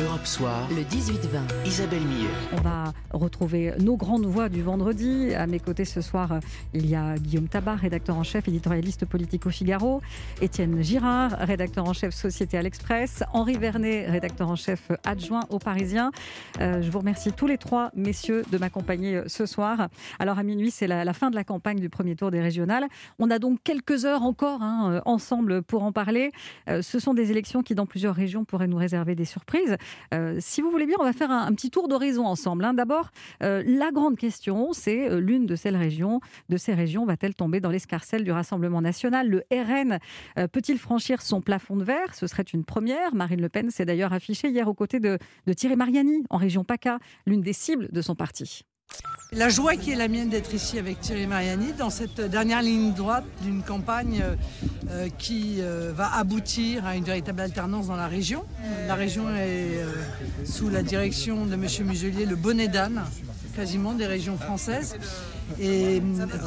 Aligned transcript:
Europe 0.00 0.26
Soir, 0.26 0.68
le 0.70 0.82
18-20, 0.82 1.66
Isabelle 1.66 2.00
Millet. 2.00 2.28
On 2.52 2.60
va 2.62 2.92
retrouver 3.12 3.74
nos 3.78 3.96
grandes 3.96 4.24
voix 4.24 4.48
du 4.48 4.62
vendredi. 4.62 5.34
À 5.34 5.46
mes 5.46 5.60
côtés 5.60 5.84
ce 5.84 6.00
soir, 6.00 6.40
il 6.72 6.88
y 6.88 6.94
a 6.94 7.16
Guillaume 7.16 7.48
Tabar, 7.48 7.78
rédacteur 7.78 8.16
en 8.16 8.22
chef, 8.22 8.48
éditorialiste 8.48 9.04
politique 9.04 9.44
au 9.44 9.50
Figaro. 9.50 10.00
Étienne 10.40 10.82
Girard, 10.82 11.32
rédacteur 11.40 11.86
en 11.86 11.92
chef 11.92 12.14
Société 12.14 12.56
à 12.56 12.62
l'Express. 12.62 13.22
Henri 13.34 13.58
Vernet, 13.58 14.08
rédacteur 14.08 14.48
en 14.48 14.56
chef 14.56 14.90
adjoint 15.04 15.42
au 15.50 15.58
Parisien. 15.58 16.10
Euh, 16.60 16.80
je 16.80 16.90
vous 16.90 17.00
remercie 17.00 17.32
tous 17.32 17.46
les 17.46 17.58
trois, 17.58 17.90
messieurs, 17.94 18.44
de 18.50 18.58
m'accompagner 18.58 19.16
euh, 19.16 19.24
ce 19.26 19.44
soir. 19.44 19.88
Alors 20.18 20.38
à 20.38 20.42
minuit, 20.42 20.70
c'est 20.70 20.86
la, 20.86 21.12
fin 21.12 21.30
de 21.30 21.34
la 21.34 21.44
campagne 21.44 21.80
du 21.80 21.90
premier 21.90 22.16
tour 22.16 22.30
des 22.30 22.40
régionales. 22.40 22.86
On 23.18 23.30
a 23.30 23.38
donc 23.38 23.58
quelques 23.62 24.06
heures 24.06 24.22
encore 24.22 24.62
hein, 24.62 24.92
euh, 24.92 25.00
ensemble 25.04 25.62
pour 25.62 25.82
en 25.82 25.92
parler. 25.92 26.32
ce 26.68 26.98
sont 26.98 27.12
des 27.12 27.30
élections 27.30 27.62
qui, 27.62 27.74
dans 27.74 27.86
plusieurs 27.86 28.14
régions, 28.14 28.44
pourraient 28.44 28.68
nous 28.68 28.76
réserver 28.76 29.14
des 29.14 29.24
surprises. 29.24 29.76
Euh, 30.14 30.36
si 30.40 30.62
vous 30.62 30.70
voulez 30.70 30.86
bien, 30.86 30.96
on 30.98 31.04
va 31.04 31.12
faire 31.12 31.30
un, 31.30 31.52
petit 31.52 31.70
tour 31.70 31.88
d'horizon 31.88 32.26
ensemble. 32.26 32.64
Hein. 32.64 32.74
D'abord, 32.74 33.10
euh, 33.42 33.62
la 33.66 33.90
grande 33.90 34.16
question, 34.16 34.72
c'est 34.72 35.10
euh, 35.10 35.20
l'une 35.20 35.46
de 35.46 35.56
ces 35.56 35.70
régions, 35.70 36.20
de 36.48 36.56
ces 36.56 36.74
régions 36.74 37.04
va-t-elle 37.04 37.34
tomber 37.34 37.60
dans 37.60 37.70
l'escarcelle 37.70 38.24
du 38.24 38.32
Rassemblement 38.32 38.80
national? 38.80 39.28
Le 39.28 39.44
RN 39.52 39.98
peut-il 40.52 40.78
franchir 40.78 41.22
son 41.22 41.40
plafond 41.40 41.76
de 41.76 41.84
verre? 41.84 42.14
Ce 42.14 42.26
serait 42.26 42.42
une 42.42 42.64
première. 42.64 43.14
Marine 43.14 43.40
Le 43.40 43.48
Pen 43.48 43.70
s'est 43.70 43.84
d'ailleurs 43.84 44.12
affichée 44.12 44.48
hier 44.48 44.68
aux 44.68 44.74
côtés 44.74 45.00
de 45.00 45.18
Thierry 45.54 45.76
Mariani 45.76 46.24
en 46.30 46.36
région 46.36 46.64
PACA, 46.64 46.98
l'une 47.26 47.40
des 47.40 47.52
cibles 47.52 47.88
de 47.90 48.02
son 48.02 48.14
parti. 48.14 48.64
La 49.34 49.48
joie 49.48 49.76
qui 49.76 49.90
est 49.92 49.96
la 49.96 50.08
mienne 50.08 50.28
d'être 50.28 50.52
ici 50.52 50.78
avec 50.78 51.00
Thierry 51.00 51.26
Mariani 51.26 51.72
dans 51.72 51.88
cette 51.88 52.20
dernière 52.20 52.60
ligne 52.60 52.92
droite 52.92 53.24
d'une 53.40 53.62
campagne 53.62 54.20
euh, 54.22 54.34
euh, 54.90 55.08
qui 55.16 55.56
euh, 55.60 55.90
va 55.96 56.14
aboutir 56.16 56.84
à 56.84 56.96
une 56.96 57.04
véritable 57.04 57.40
alternance 57.40 57.86
dans 57.86 57.96
la 57.96 58.08
région. 58.08 58.44
La 58.86 58.94
région 58.94 59.34
est 59.34 59.80
sous 60.44 60.68
la 60.68 60.82
direction 60.82 61.46
de 61.46 61.54
M. 61.54 61.66
Muselier 61.86 62.26
le 62.26 62.36
bonnet 62.36 62.68
d'âne 62.68 63.02
quasiment 63.56 63.94
des 63.94 64.06
régions 64.06 64.36
françaises. 64.36 64.96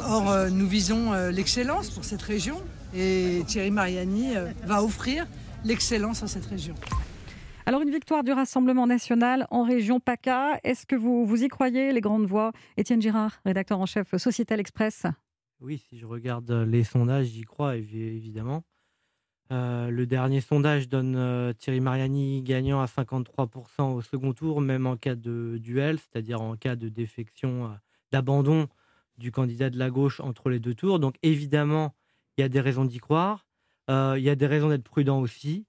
Or, 0.08 0.48
nous 0.52 0.68
visons 0.68 1.12
l'excellence 1.30 1.90
pour 1.90 2.04
cette 2.04 2.22
région 2.22 2.62
et 2.94 3.42
Thierry 3.48 3.72
Mariani 3.72 4.34
va 4.64 4.84
offrir 4.84 5.26
l'excellence 5.64 6.22
à 6.22 6.28
cette 6.28 6.46
région. 6.46 6.74
Alors 7.68 7.82
une 7.82 7.90
victoire 7.90 8.22
du 8.22 8.30
Rassemblement 8.30 8.86
national 8.86 9.48
en 9.50 9.64
région 9.64 9.98
PACA, 9.98 10.60
est-ce 10.62 10.86
que 10.86 10.94
vous, 10.94 11.42
y 11.42 11.48
croyez, 11.48 11.92
les 11.92 12.00
grandes 12.00 12.24
voix? 12.24 12.52
Étienne 12.76 13.02
Girard, 13.02 13.40
rédacteur 13.44 13.80
en 13.80 13.86
chef 13.86 14.14
Sociétal 14.16 14.60
Express. 14.60 15.04
Oui, 15.58 15.82
si 15.88 15.98
je 15.98 16.06
regarde 16.06 16.48
les 16.48 16.84
sondages, 16.84 17.26
j'y 17.26 17.42
crois 17.42 17.74
évidemment. 17.74 18.62
Euh, 19.50 19.90
le 19.90 20.06
dernier 20.06 20.40
sondage 20.40 20.88
donne 20.88 21.16
euh, 21.16 21.52
Thierry 21.54 21.80
Mariani 21.80 22.40
gagnant 22.44 22.80
à 22.80 22.84
53% 22.86 23.94
au 23.94 24.00
second 24.00 24.32
tour, 24.32 24.60
même 24.60 24.86
en 24.86 24.96
cas 24.96 25.16
de 25.16 25.58
duel, 25.58 25.98
c'est-à-dire 25.98 26.40
en 26.40 26.54
cas 26.54 26.76
de 26.76 26.88
défection, 26.88 27.64
euh, 27.64 27.68
d'abandon 28.12 28.68
du 29.18 29.32
candidat 29.32 29.70
de 29.70 29.78
la 29.78 29.90
gauche 29.90 30.20
entre 30.20 30.50
les 30.50 30.60
deux 30.60 30.74
tours. 30.74 31.00
Donc 31.00 31.16
évidemment, 31.24 31.96
il 32.38 32.42
y 32.42 32.44
a 32.44 32.48
des 32.48 32.60
raisons 32.60 32.84
d'y 32.84 32.98
croire. 32.98 33.44
il 33.88 34.22
y 34.22 34.30
a 34.30 34.36
des 34.36 34.46
raisons 34.46 34.68
d'être 34.68 34.84
prudent 34.84 35.18
aussi. 35.20 35.66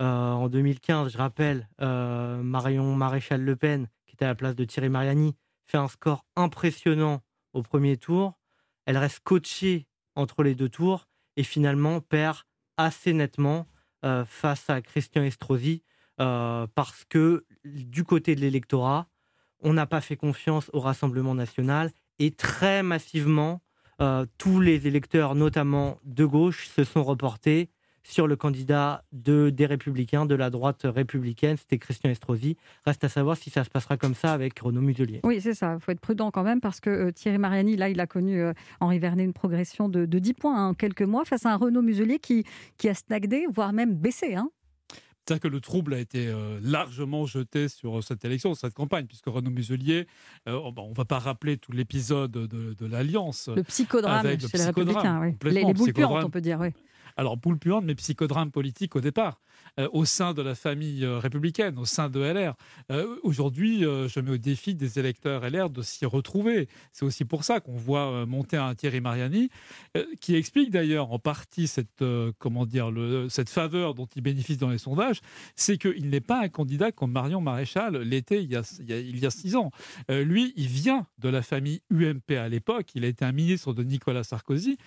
Euh, 0.00 0.32
en 0.32 0.48
2015, 0.48 1.12
je 1.12 1.18
rappelle, 1.18 1.68
euh, 1.82 2.42
Marion 2.42 2.96
Maréchal 2.96 3.42
Le 3.42 3.54
Pen, 3.54 3.86
qui 4.06 4.14
était 4.14 4.24
à 4.24 4.28
la 4.28 4.34
place 4.34 4.54
de 4.54 4.64
Thierry 4.64 4.88
Mariani, 4.88 5.36
fait 5.66 5.76
un 5.76 5.88
score 5.88 6.24
impressionnant 6.36 7.20
au 7.52 7.62
premier 7.62 7.98
tour. 7.98 8.38
Elle 8.86 8.96
reste 8.96 9.20
coachée 9.20 9.86
entre 10.14 10.42
les 10.42 10.54
deux 10.54 10.70
tours 10.70 11.06
et 11.36 11.42
finalement 11.42 12.00
perd 12.00 12.38
assez 12.78 13.12
nettement 13.12 13.66
euh, 14.04 14.24
face 14.24 14.70
à 14.70 14.80
Christian 14.80 15.22
Estrosi 15.22 15.82
parce 16.74 17.06
que 17.08 17.46
du 17.64 18.04
côté 18.04 18.34
de 18.34 18.42
l'électorat, 18.42 19.08
on 19.60 19.72
n'a 19.72 19.86
pas 19.86 20.02
fait 20.02 20.16
confiance 20.16 20.68
au 20.74 20.80
Rassemblement 20.80 21.34
national 21.34 21.90
et 22.18 22.30
très 22.30 22.82
massivement, 22.82 23.62
tous 24.36 24.60
les 24.60 24.86
électeurs, 24.86 25.34
notamment 25.34 25.98
de 26.04 26.26
gauche, 26.26 26.68
se 26.68 26.84
sont 26.84 27.04
reportés 27.04 27.70
sur 28.02 28.26
le 28.26 28.36
candidat 28.36 29.04
de, 29.12 29.50
des 29.50 29.66
Républicains, 29.66 30.26
de 30.26 30.34
la 30.34 30.50
droite 30.50 30.82
républicaine, 30.84 31.56
c'était 31.56 31.78
Christian 31.78 32.10
Estrosi. 32.10 32.56
Reste 32.86 33.04
à 33.04 33.08
savoir 33.08 33.36
si 33.36 33.50
ça 33.50 33.64
se 33.64 33.70
passera 33.70 33.96
comme 33.96 34.14
ça 34.14 34.32
avec 34.32 34.58
Renaud 34.58 34.80
Muselier. 34.80 35.20
Oui, 35.24 35.40
c'est 35.40 35.54
ça. 35.54 35.74
Il 35.74 35.80
faut 35.80 35.92
être 35.92 36.00
prudent 36.00 36.30
quand 36.30 36.42
même 36.42 36.60
parce 36.60 36.80
que 36.80 36.90
euh, 36.90 37.12
Thierry 37.12 37.38
Mariani, 37.38 37.76
là, 37.76 37.88
il 37.88 38.00
a 38.00 38.06
connu 38.06 38.40
euh, 38.40 38.52
Henri 38.80 38.98
Vernet 38.98 39.24
une 39.24 39.32
progression 39.32 39.88
de, 39.88 40.06
10 40.06 40.34
points 40.34 40.56
hein, 40.56 40.68
en 40.68 40.74
quelques 40.74 41.02
mois 41.02 41.24
face 41.24 41.46
à 41.46 41.52
un 41.52 41.56
Renaud 41.56 41.82
Muselier 41.82 42.18
qui, 42.18 42.44
qui 42.78 42.88
a 42.88 42.94
stagné, 42.94 43.46
voire 43.52 43.72
même 43.72 43.94
baissé. 43.94 44.34
Hein. 44.34 44.50
C'est-à-dire 45.24 45.42
que 45.42 45.48
le 45.48 45.60
trouble 45.60 45.94
a 45.94 45.98
été 45.98 46.26
euh, 46.26 46.58
largement 46.62 47.26
jeté 47.26 47.68
sur 47.68 48.02
cette 48.02 48.24
élection, 48.24 48.54
cette 48.54 48.74
campagne, 48.74 49.06
puisque 49.06 49.26
Renaud 49.26 49.50
Muselier, 49.50 50.06
on 50.46 50.72
ne 50.72 50.94
va 50.94 51.04
pas 51.04 51.18
rappeler 51.18 51.56
tout 51.56 51.72
l'épisode 51.72 52.32
de, 52.32 52.86
l'Alliance. 52.86 53.48
Le 53.54 53.62
psychodrame 53.62 54.26
chez 54.38 54.58
les 54.58 54.64
Républicains, 54.64 55.20
oui. 55.20 55.36
Les, 55.44 55.64
les 55.64 55.74
boules 55.74 55.92
puantes, 55.92 56.24
on 56.24 56.30
peut 56.30 56.40
dire, 56.40 56.58
oui 56.60 56.70
alors 57.20 57.36
boule 57.36 57.58
puante, 57.58 57.84
mais 57.84 57.94
psychodrame 57.94 58.50
politique 58.50 58.96
au 58.96 59.02
départ, 59.02 59.42
euh, 59.78 59.90
au 59.92 60.06
sein 60.06 60.32
de 60.32 60.40
la 60.40 60.54
famille 60.54 61.04
euh, 61.04 61.18
républicaine, 61.18 61.78
au 61.78 61.84
sein 61.84 62.08
de 62.08 62.18
LR. 62.18 62.54
Euh, 62.90 63.14
aujourd'hui, 63.22 63.80
je 63.82 64.20
mets 64.20 64.30
au 64.30 64.38
défi 64.38 64.74
des 64.74 64.98
électeurs 64.98 65.42
LR 65.48 65.68
de 65.68 65.82
s'y 65.82 66.06
retrouver. 66.06 66.66
C'est 66.92 67.04
aussi 67.04 67.26
pour 67.26 67.44
ça 67.44 67.60
qu'on 67.60 67.76
voit 67.76 68.24
monter 68.24 68.56
un 68.56 68.74
Thierry 68.74 69.02
Mariani, 69.02 69.50
qui 70.20 70.34
explique 70.34 70.70
d'ailleurs 70.70 71.12
en 71.12 71.18
partie 71.18 71.66
cette, 71.66 72.02
comment 72.38 72.64
dire, 72.64 72.90
cette 73.28 73.50
faveur 73.50 73.94
dont 73.94 74.06
il 74.16 74.22
bénéficie 74.22 74.56
dans 74.56 74.70
les 74.70 74.78
sondages, 74.78 75.20
c'est 75.56 75.76
qu'il 75.76 76.08
n'est 76.08 76.20
pas 76.20 76.40
un 76.42 76.48
candidat 76.48 76.90
comme 76.90 77.12
Marion 77.12 77.42
Maréchal 77.42 77.98
l'était 77.98 78.42
il, 78.42 78.50
y 78.50 78.56
a 79.26 79.30
six 79.30 79.56
ans. 79.56 79.70
lui, 80.08 80.54
il 80.56 80.68
vient 80.68 81.06
de 81.18 81.28
la 81.28 81.42
famille 81.42 81.82
UMP 81.90 82.30
à 82.30 82.48
l'époque, 82.48 82.86
il 82.94 83.04
a 83.04 83.08
été 83.08 83.24
un 83.24 83.32
ministre 83.32 83.74
de 83.74 83.82
Nicolas 83.82 84.24
Sarkozy, 84.24 84.78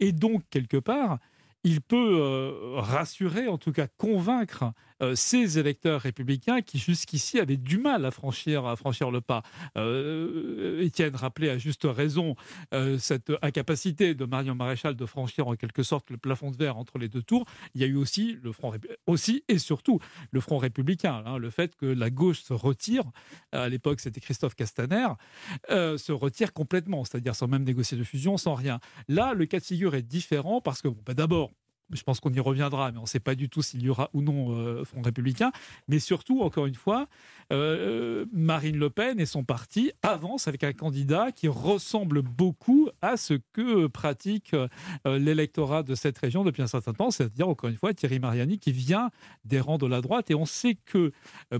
et 0.00 0.10
donc, 0.10 0.42
quelque 0.50 0.78
part, 0.78 1.18
il 1.64 1.80
peut 1.80 2.18
euh, 2.20 2.80
rassurer, 2.80 3.48
en 3.48 3.58
tout 3.58 3.72
cas 3.72 3.86
convaincre 3.86 4.72
euh, 5.02 5.14
ces 5.14 5.58
électeurs 5.58 6.00
républicains 6.00 6.62
qui 6.62 6.78
jusqu'ici 6.78 7.38
avaient 7.38 7.56
du 7.56 7.78
mal 7.78 8.04
à 8.04 8.10
franchir, 8.10 8.62
le 9.10 9.20
pas. 9.20 9.42
Euh, 9.76 10.82
Étienne 10.82 11.16
rappelait 11.16 11.50
à 11.50 11.58
juste 11.58 11.84
raison 11.84 12.34
cette 12.98 13.32
incapacité 13.42 14.14
de 14.14 14.24
Marion 14.24 14.54
Maréchal 14.54 14.96
de 14.96 15.06
franchir 15.06 15.48
en 15.48 15.54
quelque 15.54 15.82
sorte 15.82 16.10
le 16.10 16.16
plafond 16.16 16.50
de 16.50 16.56
verre 16.56 16.76
entre 16.76 16.98
les 16.98 17.08
deux 17.08 17.22
tours. 17.22 17.44
Il 17.74 17.80
y 17.80 17.84
a 17.84 17.86
eu 17.86 17.96
aussi 17.96 18.38
le 18.42 18.52
front 18.52 18.72
aussi 19.06 19.44
et 19.48 19.58
surtout 19.58 20.00
le 20.30 20.40
front 20.40 20.58
républicain, 20.58 21.22
hein, 21.26 21.38
le 21.38 21.50
fait 21.50 21.76
que 21.76 21.86
la 21.86 22.10
gauche 22.10 22.42
se 22.42 22.52
retire. 22.52 23.04
À 23.52 23.68
l'époque, 23.68 24.00
c'était 24.00 24.20
Christophe 24.20 24.54
Castaner, 24.54 25.08
se 25.68 26.12
retire 26.12 26.52
complètement, 26.52 27.04
c'est-à-dire 27.04 27.34
sans 27.34 27.48
même 27.48 27.64
négocier 27.64 27.96
de 27.96 28.04
fusion, 28.04 28.36
sans 28.36 28.54
rien. 28.54 28.80
Là, 29.08 29.34
le 29.34 29.46
cas 29.46 29.60
de 29.60 29.64
figure 29.64 29.94
est 29.94 30.02
différent 30.02 30.60
parce 30.60 30.82
que 30.82 30.88
ben 30.88 31.14
d'abord 31.14 31.50
je 31.92 32.02
pense 32.02 32.20
qu'on 32.20 32.32
y 32.32 32.40
reviendra, 32.40 32.92
mais 32.92 32.98
on 32.98 33.02
ne 33.02 33.06
sait 33.06 33.20
pas 33.20 33.34
du 33.34 33.48
tout 33.48 33.62
s'il 33.62 33.82
y 33.82 33.88
aura 33.88 34.10
ou 34.12 34.22
non 34.22 34.56
euh, 34.56 34.84
Front 34.84 35.02
républicain. 35.02 35.52
Mais 35.88 35.98
surtout, 35.98 36.42
encore 36.42 36.66
une 36.66 36.74
fois, 36.74 37.06
euh, 37.52 38.26
Marine 38.32 38.76
Le 38.76 38.90
Pen 38.90 39.20
et 39.20 39.26
son 39.26 39.44
parti 39.44 39.92
avancent 40.02 40.48
avec 40.48 40.64
un 40.64 40.72
candidat 40.72 41.32
qui 41.32 41.48
ressemble 41.48 42.22
beaucoup 42.22 42.88
à 43.00 43.16
ce 43.16 43.34
que 43.52 43.86
pratique 43.86 44.54
euh, 44.54 44.68
l'électorat 45.18 45.82
de 45.82 45.94
cette 45.94 46.18
région 46.18 46.44
depuis 46.44 46.62
un 46.62 46.66
certain 46.66 46.92
temps, 46.92 47.10
c'est-à-dire, 47.10 47.48
encore 47.48 47.70
une 47.70 47.76
fois, 47.76 47.94
Thierry 47.94 48.18
Mariani 48.18 48.58
qui 48.58 48.72
vient 48.72 49.10
des 49.44 49.60
rangs 49.60 49.78
de 49.78 49.86
la 49.86 50.00
droite. 50.00 50.30
Et 50.30 50.34
on 50.34 50.46
sait 50.46 50.74
que 50.74 51.12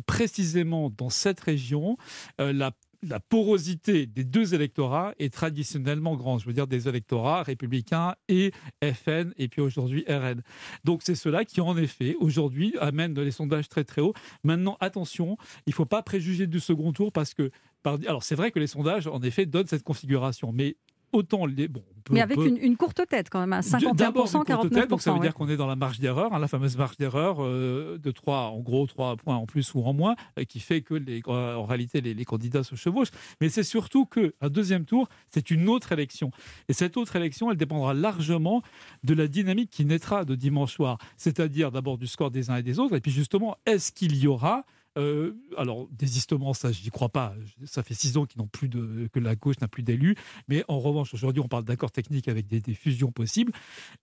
précisément 0.06 0.90
dans 0.90 1.10
cette 1.10 1.40
région, 1.40 1.96
la 2.38 2.72
la 3.02 3.20
porosité 3.20 4.06
des 4.06 4.24
deux 4.24 4.54
électorats 4.54 5.14
est 5.18 5.32
traditionnellement 5.32 6.16
grande. 6.16 6.40
Je 6.40 6.46
veux 6.46 6.52
dire 6.52 6.66
des 6.66 6.88
électorats 6.88 7.42
républicains 7.42 8.14
et 8.28 8.52
FN 8.82 9.32
et 9.36 9.48
puis 9.48 9.60
aujourd'hui 9.60 10.04
RN. 10.08 10.42
Donc 10.84 11.02
c'est 11.02 11.14
cela 11.14 11.44
qui 11.44 11.60
en 11.60 11.76
effet 11.76 12.16
aujourd'hui 12.20 12.74
amène 12.80 13.18
les 13.20 13.30
sondages 13.30 13.68
très 13.68 13.84
très 13.84 14.00
hauts. 14.00 14.14
Maintenant 14.44 14.76
attention, 14.80 15.36
il 15.66 15.70
ne 15.70 15.74
faut 15.74 15.86
pas 15.86 16.02
préjuger 16.02 16.46
du 16.46 16.60
second 16.60 16.92
tour 16.92 17.12
parce 17.12 17.34
que 17.34 17.50
alors 17.84 18.22
c'est 18.22 18.36
vrai 18.36 18.52
que 18.52 18.60
les 18.60 18.68
sondages 18.68 19.06
en 19.08 19.20
effet 19.22 19.46
donnent 19.46 19.66
cette 19.66 19.82
configuration, 19.82 20.52
mais 20.52 20.76
autant 21.12 21.46
les. 21.46 21.68
Bon, 21.68 21.82
mais 22.10 22.20
avec 22.20 22.38
une, 22.38 22.76
courte 22.76 23.06
tête 23.08 23.28
quand 23.30 23.40
même, 23.40 23.52
à 23.52 23.60
51%, 23.60 24.44
49%. 24.44 24.88
donc 24.88 25.02
ça 25.02 25.12
veut 25.12 25.20
dire 25.20 25.34
qu'on 25.34 25.48
est 25.48 25.56
dans 25.56 25.66
la 25.66 25.76
marge 25.76 26.00
d'erreur, 26.00 26.32
hein, 26.32 26.38
la 26.38 26.48
fameuse 26.48 26.76
marge 26.76 26.96
d'erreur 26.96 27.36
euh, 27.40 27.98
de 27.98 28.10
3, 28.10 28.36
en 28.36 28.60
gros 28.60 28.86
3 28.86 29.16
points 29.16 29.36
en 29.36 29.46
plus 29.46 29.74
ou 29.74 29.82
en 29.82 29.92
moins, 29.92 30.16
euh, 30.38 30.44
qui 30.44 30.60
fait 30.60 30.82
que 30.82 30.94
les, 30.94 31.22
en 31.26 31.64
réalité 31.64 32.00
les, 32.00 32.24
candidats 32.24 32.64
se 32.64 32.74
chevauchent. 32.74 33.10
Mais 33.40 33.48
c'est 33.48 33.62
surtout 33.62 34.06
qu'un 34.06 34.48
deuxième 34.48 34.84
tour, 34.84 35.08
c'est 35.30 35.50
une 35.50 35.68
autre 35.68 35.92
élection. 35.92 36.30
Et 36.68 36.72
cette 36.72 36.96
autre 36.96 37.14
élection, 37.16 37.50
elle 37.50 37.56
dépendra 37.56 37.94
largement 37.94 38.62
de 39.04 39.14
la 39.14 39.28
dynamique 39.28 39.70
qui 39.70 39.84
naîtra 39.84 40.24
de 40.24 40.34
dimanche 40.34 40.74
soir. 40.74 40.98
C'est-à-dire 41.16 41.70
d'abord 41.70 41.98
du 41.98 42.06
score 42.06 42.30
des 42.30 42.50
uns 42.50 42.56
et 42.56 42.62
des 42.62 42.78
autres, 42.78 42.96
et 42.96 43.00
puis 43.00 43.12
justement, 43.12 43.56
est-ce 43.66 43.92
qu'il 43.92 44.16
y 44.16 44.26
aura 44.26 44.64
Euh, 44.98 45.32
alors, 45.56 45.88
désistement, 45.90 46.52
ça, 46.52 46.72
je 46.72 46.82
n'y 46.82 46.90
crois 46.90 47.08
pas. 47.08 47.34
Ça 47.64 47.82
fait 47.82 47.94
six 47.94 48.16
ans 48.16 48.26
qu'ils 48.26 48.40
n'ont 48.40 48.48
plus 48.48 48.68
de, 48.68 49.08
que 49.12 49.20
la 49.20 49.36
gauche 49.36 49.60
n'a 49.60 49.68
plus 49.68 49.82
d'élus. 49.82 50.16
Mais 50.48 50.64
en 50.68 50.78
revanche, 50.78 51.14
aujourd'hui, 51.14 51.40
on 51.40 51.48
parle 51.48 51.64
d'accords 51.64 51.92
techniques 51.92 52.28
avec 52.28 52.46
des, 52.46 52.60
fusions 52.74 53.12
possibles. 53.12 53.52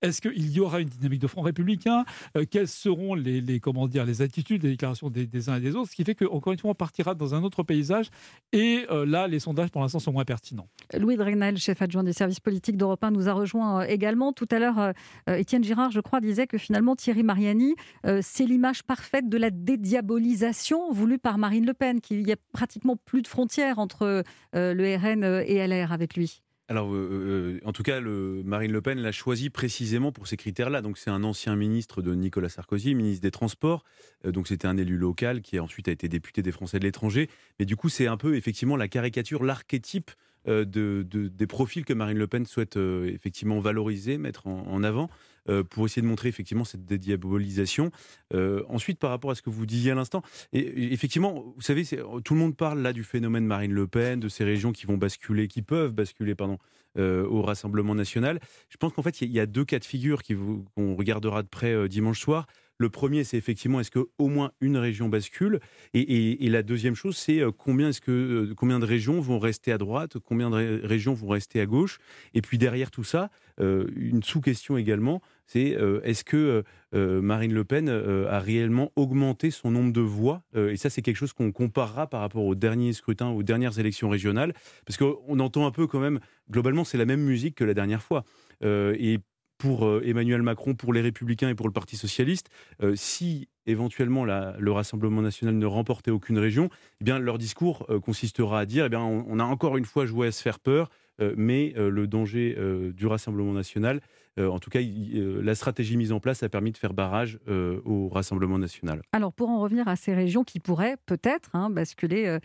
Est-ce 0.02 0.22
qu'il 0.22 0.52
y 0.52 0.60
aura 0.60 0.80
une 0.80 0.90
dynamique 0.90 1.22
de 1.22 1.28
front 1.28 1.42
républicain? 1.42 2.06
Euh, 2.38 2.46
Quelles 2.50 2.68
seront 2.68 3.16
les, 3.16 3.60
comment 3.60 3.88
dire, 3.88 4.06
les 4.06 4.22
attitudes, 4.22 4.64
les 4.64 4.72
déclarations 4.72 5.10
des, 5.10 5.50
uns 5.50 5.58
et 5.58 5.62
des 5.62 5.76
autres? 5.76 5.92
Ce 5.92 5.96
qui 5.96 6.04
fait 6.04 6.16
qu'encore 6.16 6.54
une 6.54 6.60
fois, 6.60 6.72
on 6.72 6.76
partira 6.76 7.16
dans 7.16 7.36
un 7.36 7.44
autre 7.44 7.64
paysage. 7.64 8.10
Et 8.52 8.86
euh, 8.90 9.06
là, 9.06 9.28
les 9.28 9.40
sondages, 9.40 9.70
pour 9.70 9.82
l'instant, 9.82 10.00
sont 10.00 10.12
moins 10.12 10.26
pertinents. 10.26 10.68
Louis 10.98 11.18
Dragnel, 11.18 11.58
chef 11.58 11.82
adjoint 11.82 12.04
des 12.04 12.14
services 12.14 12.40
politiques 12.40 12.78
d'Europe 12.78 13.04
1, 13.04 13.12
nous 13.12 13.30
a 13.30 13.34
rejoint 13.34 13.84
également. 13.84 14.34
Tout 14.34 14.48
à 14.52 14.60
l'heure, 14.60 14.94
Étienne 15.28 15.64
Girard, 15.64 15.92
je 15.92 16.00
crois, 16.00 16.22
disait 16.22 16.48
que 16.48 16.58
finalement, 16.58 16.96
Thierry 16.96 17.24
Mariani, 17.24 17.76
c'est 18.22 18.46
l'image 18.46 18.84
parfaite 18.84 19.30
de 19.30 19.38
la 19.38 19.50
dédiabolisation 19.50 20.79
voulue 20.92 21.20
par 21.20 21.38
Marine 21.38 21.66
Le 21.66 21.74
Pen, 21.74 22.02
qu'il 22.02 22.28
y 22.28 22.32
a 22.32 22.36
pratiquement 22.54 22.96
plus 22.96 23.22
de 23.22 23.28
frontières 23.28 23.80
entre 23.80 24.24
euh, 24.56 24.74
le 24.74 24.96
RN 24.96 25.24
et 25.46 25.66
LR 25.66 25.92
avec 25.92 26.16
lui. 26.16 26.42
Alors, 26.68 26.94
euh, 26.94 27.60
euh, 27.64 27.68
en 27.68 27.72
tout 27.72 27.82
cas, 27.82 28.00
Marine 28.00 28.72
Le 28.72 28.82
Pen 28.82 29.00
l'a 29.00 29.12
choisi 29.12 29.50
précisément 29.50 30.12
pour 30.12 30.28
ces 30.28 30.38
critères-là. 30.38 30.82
Donc, 30.82 31.00
c'est 31.00 31.10
un 31.10 31.24
ancien 31.24 31.56
ministre 31.56 32.04
de 32.04 32.14
Nicolas 32.14 32.50
Sarkozy, 32.50 32.94
ministre 32.94 33.24
des 33.24 33.32
Transports. 33.32 33.84
donc, 34.24 34.48
c'était 34.48 34.68
un 34.68 34.78
élu 34.78 34.98
local 34.98 35.42
qui 35.42 35.60
ensuite 35.60 35.88
a 35.88 35.92
été 35.92 36.08
député 36.08 36.44
des 36.44 36.52
Français 36.52 36.78
de 36.78 36.86
l'étranger. 36.86 37.28
Mais 37.60 37.66
du 37.66 37.76
coup, 37.76 37.90
c'est 37.90 38.06
un 38.06 38.18
peu 38.18 38.36
effectivement 38.36 38.78
la 38.78 38.88
caricature, 38.88 39.44
l'archétype 39.44 40.12
de, 40.46 41.04
des 41.04 41.48
profils 41.48 41.86
que 41.86 41.94
Marine 41.94 42.18
Le 42.18 42.28
Pen 42.28 42.46
souhaite 42.46 42.78
effectivement 42.78 43.60
valoriser, 43.60 44.18
mettre 44.18 44.48
en 44.48 44.84
avant. 44.84 45.10
Euh, 45.50 45.64
pour 45.64 45.86
essayer 45.86 46.02
de 46.02 46.08
montrer 46.08 46.30
effectivement 46.30 46.64
cette 46.64 46.86
dédiabolisation. 46.86 47.92
Euh, 48.34 48.64
ensuite, 48.70 49.00
par 49.00 49.10
rapport 49.10 49.32
à 49.32 49.36
ce 49.36 49.42
que 49.42 49.50
vous 49.50 49.66
disiez 49.66 49.92
à 49.92 49.96
l'instant, 49.96 50.22
et, 50.54 50.94
effectivement, 50.94 51.54
vous 51.56 51.62
savez, 51.62 51.84
tout 52.24 52.34
le 52.34 52.40
monde 52.40 52.56
parle 52.56 52.82
là 52.82 52.94
du 52.94 53.04
phénomène 53.04 53.46
Marine 53.46 53.74
Le 53.74 53.88
Pen, 53.88 54.20
de 54.20 54.30
ces 54.30 54.44
régions 54.44 54.72
qui 54.72 54.86
vont 54.86 54.98
basculer, 54.98 55.48
qui 55.48 55.62
peuvent 55.62 55.92
basculer, 55.92 56.36
pardon, 56.36 56.60
euh, 56.98 57.26
au 57.26 57.42
Rassemblement 57.42 57.96
national. 57.96 58.40
Je 58.70 58.78
pense 58.78 58.94
qu'en 58.94 59.02
fait, 59.02 59.22
il 59.22 59.32
y, 59.32 59.40
a 59.40 59.46
deux 59.46 59.66
cas 59.66 59.80
de 59.80 59.86
figure 59.86 60.22
qu'on 60.24 60.96
regardera 60.96 61.42
de 61.42 61.48
près 61.48 61.90
dimanche 61.90 62.20
soir. 62.20 62.46
Le 62.80 62.90
premier, 62.90 63.24
c'est 63.24 63.38
effectivement 63.38 63.80
est-ce 63.80 63.92
que 63.92 64.08
au 64.18 64.28
moins 64.28 64.52
une 64.62 64.78
région 64.78 65.10
bascule, 65.10 65.60
et, 65.94 66.50
la 66.50 66.64
deuxième 66.64 66.96
chose, 66.96 67.18
c'est 67.18 67.42
combien 67.58 67.90
est-ce 67.90 68.02
que 68.02 68.54
combien 68.56 68.80
de 68.80 68.86
régions 68.86 69.20
vont 69.20 69.38
rester 69.38 69.72
à 69.72 69.78
droite, 69.78 70.18
combien 70.18 70.50
de 70.50 70.82
régions 70.84 71.14
vont 71.14 71.28
rester 71.28 71.60
à 71.62 71.66
gauche, 71.66 72.00
et 72.34 72.42
puis 72.42 72.58
derrière 72.58 72.90
tout 72.90 73.04
ça, 73.04 73.30
une 73.60 74.24
sous-question 74.24 74.78
également, 74.78 75.22
c'est 75.52 75.76
euh, 75.76 76.00
est-ce 76.04 76.24
que 76.24 76.38
euh, 76.38 76.64
euh, 76.94 77.22
Marine 77.22 77.54
Le 77.54 77.64
Pen 77.64 77.90
a 77.90 78.40
réellement 78.40 78.92
augmenté 78.96 79.50
son 79.50 79.72
nombre 79.72 79.92
de 79.92 80.02
voix? 80.02 80.44
Et 80.56 80.78
ça, 80.78 80.92
c'est 80.92 81.02
quelque 81.02 81.16
chose 81.16 81.34
qu'on 81.34 81.52
comparera 81.52 82.08
par 82.08 82.22
rapport 82.22 82.46
aux 82.46 82.54
derniers 82.54 82.94
scrutins, 82.94 83.30
aux 83.30 83.42
dernières 83.42 83.80
élections 83.80 84.10
régionales, 84.10 84.54
parce 84.86 84.98
qu'on 84.98 85.40
entend 85.40 85.66
un 85.66 85.72
peu 85.72 85.88
quand 85.88 86.00
même, 86.00 86.20
globalement, 86.52 86.84
c'est 86.84 87.00
la 87.00 87.06
même 87.06 87.22
musique 87.22 87.56
que 87.56 87.64
la 87.64 87.74
dernière 87.74 88.04
fois. 88.04 88.26
et 88.64 89.20
pour 89.60 89.88
Emmanuel 90.04 90.42
Macron, 90.42 90.74
pour 90.74 90.94
les 90.94 91.02
Républicains 91.02 91.50
et 91.50 91.54
pour 91.54 91.68
le 91.68 91.74
Parti 91.74 91.98
Socialiste, 91.98 92.50
si 92.96 93.50
éventuellement 93.68 94.26
le 94.26 94.72
Rassemblement 94.72 95.22
national 95.22 95.56
ne 95.56 95.66
remportait 95.68 96.12
aucune 96.12 96.40
région, 96.40 96.70
eh 97.02 97.04
bien 97.04 97.20
leur 97.20 97.38
discours 97.38 97.86
consistera 98.02 98.62
à 98.62 98.66
dire 98.66 98.86
eh 98.86 98.90
bien 98.90 99.02
on, 99.02 99.38
a 99.38 99.44
encore 99.44 99.78
une 99.78 99.86
fois 99.86 100.06
joué 100.06 100.28
à 100.28 100.32
se 100.32 100.42
faire 100.42 100.60
peur, 100.60 100.90
mais 101.36 101.74
le 101.76 102.08
danger 102.08 102.58
du 102.96 103.06
Rassemblement 103.06 103.54
national, 103.54 104.00
euh, 104.38 104.50
en 104.50 104.60
tout 104.60 104.70
cas, 104.70 104.80
euh, 104.80 105.42
la 105.44 105.56
stratégie 105.56 105.98
mise 105.98 106.12
en 106.12 106.20
place 106.20 106.44
a 106.44 106.50
permis 106.50 106.72
de 106.72 106.78
faire 106.78 106.94
barrage 106.94 107.40
euh, 107.48 107.82
au 107.86 108.10
Rassemblement 108.10 108.58
national. 108.58 109.02
Alors, 109.12 109.34
pour 109.34 109.50
en 109.50 109.60
revenir 109.60 109.88
à 109.88 109.96
ces 109.96 110.14
régions 110.14 110.44
qui 110.44 110.60
pourraient 110.60 110.98
peut-être 111.06 111.50
hein, 111.54 111.70
basculer 111.70 112.38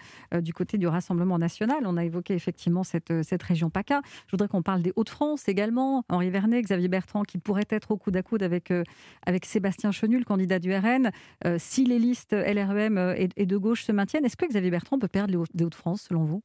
du 0.43 0.53
côté 0.53 0.79
du 0.79 0.87
Rassemblement 0.87 1.39
national, 1.39 1.79
on 1.85 1.97
a 1.97 2.05
évoqué 2.05 2.35
effectivement 2.35 2.85
cette, 2.85 3.23
cette 3.23 3.43
région 3.43 3.71
PACA. 3.71 4.03
Je 4.27 4.33
voudrais 4.33 4.49
qu'on 4.49 4.63
parle 4.63 4.83
des 4.83 4.93
Hauts-de-France 4.97 5.49
également. 5.49 6.05
Henri 6.09 6.31
Vernet, 6.31 6.63
Xavier 6.63 6.89
Bertrand, 6.89 7.23
qui 7.23 7.39
pourraient 7.39 7.67
être 7.71 7.91
au 7.91 7.97
coude 7.97 8.17
à 8.17 8.23
coude 8.23 8.43
avec, 8.43 8.73
avec 9.27 9.45
Sébastien 9.45 9.93
Chenu, 9.93 10.19
le 10.19 10.25
candidat 10.25 10.59
du 10.59 10.75
RN. 10.75 11.11
si 11.59 11.85
les 11.85 11.99
listes 11.99 12.33
LREM 12.33 13.15
et, 13.17 13.47
de 13.47 13.57
gauche 13.57 13.85
se 13.85 13.93
maintiennent, 13.93 14.25
est-ce 14.25 14.37
que 14.37 14.47
Xavier 14.47 14.71
Bertrand 14.71 14.99
peut 14.99 15.09
perdre 15.09 15.31
les 15.31 15.65
Hauts-de-France, 15.65 16.07
selon 16.09 16.25
vous? 16.25 16.43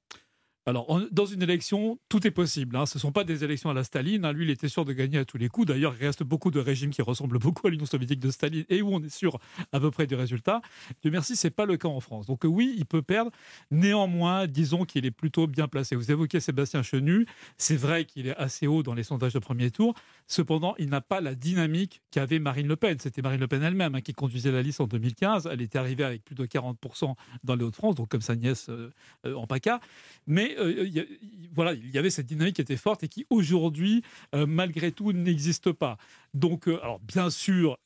Alors, 0.70 1.02
dans 1.12 1.26
une 1.26 1.42
élection, 1.42 2.00
tout 2.10 2.26
est 2.28 2.32
possible. 2.32 2.76
Hein. 2.76 2.86
Ce 2.86 2.98
ne 2.98 3.02
sont 3.02 3.12
pas 3.12 3.24
des 3.24 3.44
élections 3.44 3.70
à 3.70 3.74
la 3.74 3.84
Staline. 3.84 4.24
Hein. 4.24 4.34
Lui, 4.34 4.46
il 4.46 4.52
était 4.52 4.68
sûr 4.68 4.86
de 4.86 4.94
gagner 4.94 5.18
à 5.18 5.26
tous 5.26 5.38
les 5.38 5.50
coups. 5.50 5.68
D'ailleurs, 5.68 5.96
il 6.00 6.06
reste 6.06 6.24
beaucoup 6.24 6.52
de 6.52 6.60
régimes 6.60 6.92
qui 6.92 7.02
ressemblent 7.02 7.40
beaucoup 7.40 7.66
à 7.68 7.72
l'Union 7.72 7.88
soviétique 7.88 8.20
de 8.20 8.30
Staline 8.30 8.66
et 8.70 8.82
où 8.82 8.94
on 8.94 9.02
est 9.02 9.10
sûr 9.10 9.40
à 9.72 9.80
peu 9.80 9.90
près 9.90 10.06
du 10.06 10.16
résultat. 10.16 10.62
Dieu 11.02 11.10
merci, 11.12 11.36
ce 11.36 11.48
n'est 11.48 11.52
pas 11.52 11.66
le 11.66 11.78
cas 11.78 11.88
en 11.88 12.00
France. 12.00 12.28
Donc 12.28 12.42
oui, 12.44 12.76
il 12.78 12.86
peut 12.86 13.02
perdre. 13.02 13.32
Néanmoins, 13.72 14.46
disons 14.48 14.86
qu'il 14.86 15.06
est 15.06 15.12
plutôt 15.12 15.48
bien 15.48 15.68
placé. 15.68 15.96
Vous 15.96 16.12
évoquez 16.12 16.40
Sébastien 16.40 16.84
Chenu. 16.84 17.26
C'est 17.58 17.78
vrai 17.78 18.06
qu'il 18.06 18.28
est 18.28 18.38
assez 18.38 18.68
haut 18.68 18.84
dans 18.84 18.94
les 18.94 19.04
sondages 19.04 19.34
de 19.34 19.40
premier 19.40 19.72
tour. 19.72 19.96
Cependant, 20.28 20.76
il 20.78 20.90
n'a 20.90 21.02
pas 21.02 21.22
la 21.22 21.34
dynamique 21.34 22.02
qu'avait 22.12 22.38
Marine 22.40 22.68
Le 22.68 22.76
Pen. 22.76 22.98
C'était 23.00 23.24
Marine 23.24 23.40
Le 23.40 23.48
Pen 23.48 23.64
elle-même 23.64 23.96
hein, 23.96 24.02
qui 24.02 24.14
conduisait 24.14 24.52
la 24.52 24.62
liste 24.62 24.82
en 24.82 24.88
2015. 24.88 25.50
Elle 25.52 25.62
était 25.62 25.80
arrivée 25.80 26.04
avec 26.04 26.24
plus 26.24 26.36
de 26.36 26.46
40% 26.46 27.16
dans 27.44 27.56
les 27.56 27.64
Hauts-de-France, 27.64 27.96
donc 27.96 28.10
comme 28.10 28.22
sa 28.22 28.36
nièce 28.36 28.68
euh, 28.70 28.92
euh, 29.26 29.34
en 29.34 29.48
PACA. 29.48 29.80
Mais 30.28 30.56
euh, 30.60 31.06
voilà, 31.54 31.74
il 31.74 31.90
y 31.92 31.98
avait 31.98 32.10
cette 32.10 32.28
dynamique 32.28 32.56
qui 32.56 32.62
était 32.62 32.78
forte 32.78 33.04
et 33.04 33.08
qui 33.08 33.26
aujourd'hui, 33.30 34.04
malgré 34.34 34.92
tout, 34.92 35.12
n'existe 35.12 35.72
pas. 35.72 35.98
Donc, 36.34 36.68
alors 36.68 37.00
bien 37.00 37.30
sûr, 37.30 37.78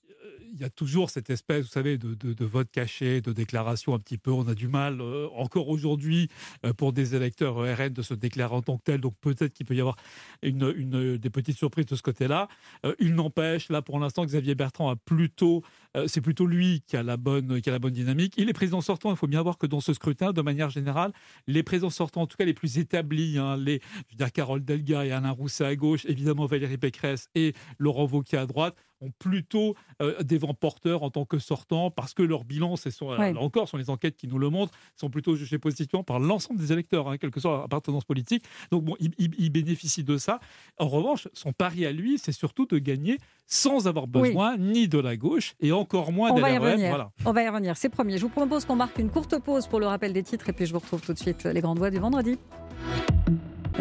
il 0.54 0.62
y 0.62 0.64
a 0.64 0.70
toujours 0.70 1.10
cette 1.10 1.30
espèce, 1.30 1.66
vous 1.66 1.72
savez, 1.72 1.98
de, 1.98 2.46
vote 2.46 2.70
caché, 2.72 3.22
de 3.22 3.34
déclaration 3.34 3.94
un 3.96 4.00
petit 4.00 4.18
peu. 4.18 4.31
On 4.31 4.48
a 4.48 4.54
du 4.54 4.68
mal 4.68 5.02
euh, 5.02 5.28
encore 5.36 5.68
aujourd'hui 5.70 6.30
euh, 6.66 6.74
pour 6.74 6.94
des 6.94 7.16
électeurs 7.16 7.56
RN 7.56 7.90
de 7.90 8.02
se 8.02 8.14
déclarer 8.14 8.54
en 8.54 8.62
tant 8.62 8.78
que 8.78 8.84
tel. 8.84 9.02
Donc 9.02 9.16
peut-être 9.19 9.54
qu'il 9.54 9.66
peut 9.66 9.76
y 9.76 9.80
avoir 9.80 9.96
une, 10.44 11.18
des 11.18 11.30
petites 11.30 11.58
surprises 11.58 11.88
de 11.88 11.96
ce 11.96 12.04
côté-là. 12.04 12.48
Euh, 12.86 12.94
il 13.00 13.16
n'empêche, 13.16 13.69
là 13.69 13.81
pour 13.81 14.00
l'instant, 14.00 14.26
Xavier 14.26 14.54
Bertrand 14.54 14.90
a 14.90 14.96
plutôt, 14.96 15.64
c'est 16.07 16.22
plutôt 16.22 16.45
lui 16.45 16.84
qui 16.88 16.98
a 16.98 17.04
la 17.04 17.18
bonne, 17.18 17.62
qui 17.62 17.69
a 17.69 17.72
la 17.72 17.80
bonne 17.80 17.94
dynamique. 17.94 18.34
Il 18.38 18.50
est 18.50 18.54
président 18.54 18.81
sortant. 18.81 19.12
Il 19.12 19.18
faut 19.18 19.28
bien 19.28 19.42
voir 19.42 19.57
que 19.57 19.68
dans 19.68 19.80
ce 19.80 19.94
scrutin, 19.94 20.31
de 20.31 20.42
manière 20.42 20.69
générale, 20.69 21.12
les 21.48 21.63
présidents 21.63 21.90
sortants, 21.90 22.22
en 22.22 22.28
tout 22.28 22.38
cas 22.38 22.45
les 22.45 22.54
plus 22.54 22.78
établis, 22.78 23.38
hein, 23.38 23.57
les, 23.57 23.81
je 24.07 24.13
veux 24.13 24.18
dire 24.18 24.31
Carole 24.31 24.63
Delga 24.63 25.06
et 25.06 25.12
Alain 25.12 25.31
Rousset 25.31 25.66
à 25.66 25.75
gauche, 25.75 26.06
évidemment 26.06 26.45
Valérie 26.45 26.78
Pécresse 26.78 27.30
et 27.36 27.54
Laurent 27.78 28.06
Wauquiez 28.06 28.38
à 28.38 28.45
droite 28.45 28.75
ont 29.04 29.12
plutôt 29.19 29.75
des 30.22 30.38
vents 30.38 30.54
porteurs 30.54 31.04
en 31.04 31.10
tant 31.10 31.25
que 31.25 31.40
sortants 31.40 31.92
parce 31.92 32.13
que 32.13 32.24
leur 32.24 32.45
bilan, 32.45 32.75
c'est 32.75 32.92
encore 33.38 33.68
sont 33.68 33.78
les 33.78 33.90
enquêtes 33.90 34.16
qui 34.16 34.28
nous 34.28 34.40
le 34.40 34.50
montrent, 34.50 34.74
sont 34.95 35.10
plutôt 35.10 35.36
jugés 35.36 35.60
positivement 35.60 36.04
par 36.04 36.19
l'ensemble 36.19 36.60
des 36.60 36.72
électeurs, 36.72 37.10
hein, 37.10 37.18
quelle 37.18 37.31
que 37.31 37.40
soit 37.40 37.51
leur 37.51 37.63
appartenance 37.63 38.06
politique. 38.06 38.45
Donc 38.72 38.86
bon, 38.86 38.95
il, 39.00 39.50
bénéficie 39.50 40.04
de 40.04 40.18
ça. 40.18 40.40
En 40.80 40.88
revanche, 40.88 41.28
son 41.34 41.54
pari 41.54 41.86
à 41.86 41.92
lui, 41.92 42.18
c'est 42.18 42.31
surtout 42.31 42.66
de 42.66 42.78
gagner 42.80 43.18
sans 43.45 43.88
avoir 43.88 44.07
besoin 44.07 44.57
ni 44.57 44.88
de 44.88 45.00
la 45.00 45.16
gauche 45.16 45.56
et 45.60 45.72
encore 45.72 46.12
moins 46.12 46.31
On 46.31 46.36
de 46.36 46.42
y 46.42 46.57
revenir. 46.57 47.10
On 47.25 47.31
va 47.31 47.44
y 47.44 47.48
revenir, 47.48 47.78
c'est 47.78 47.90
premier. 47.90 48.18
Je 48.18 48.24
vous 48.24 48.30
propose 48.30 48.66
qu'on 48.66 48.75
marque 48.75 48.98
une 49.00 49.10
courte 49.10 49.38
pause 49.40 49.68
pour 49.68 49.80
le 49.80 49.86
rappel 49.88 50.13
des 50.13 50.24
titres 50.24 50.50
et 50.50 50.54
puis 50.54 50.66
je 50.66 50.74
vous 50.74 50.80
retrouve 50.80 51.01
tout 51.01 51.13
de 51.13 51.19
suite 51.19 51.44
les 51.45 51.62
grandes 51.62 51.80
voix 51.80 51.90
du 51.90 52.00
vendredi. 52.00 52.38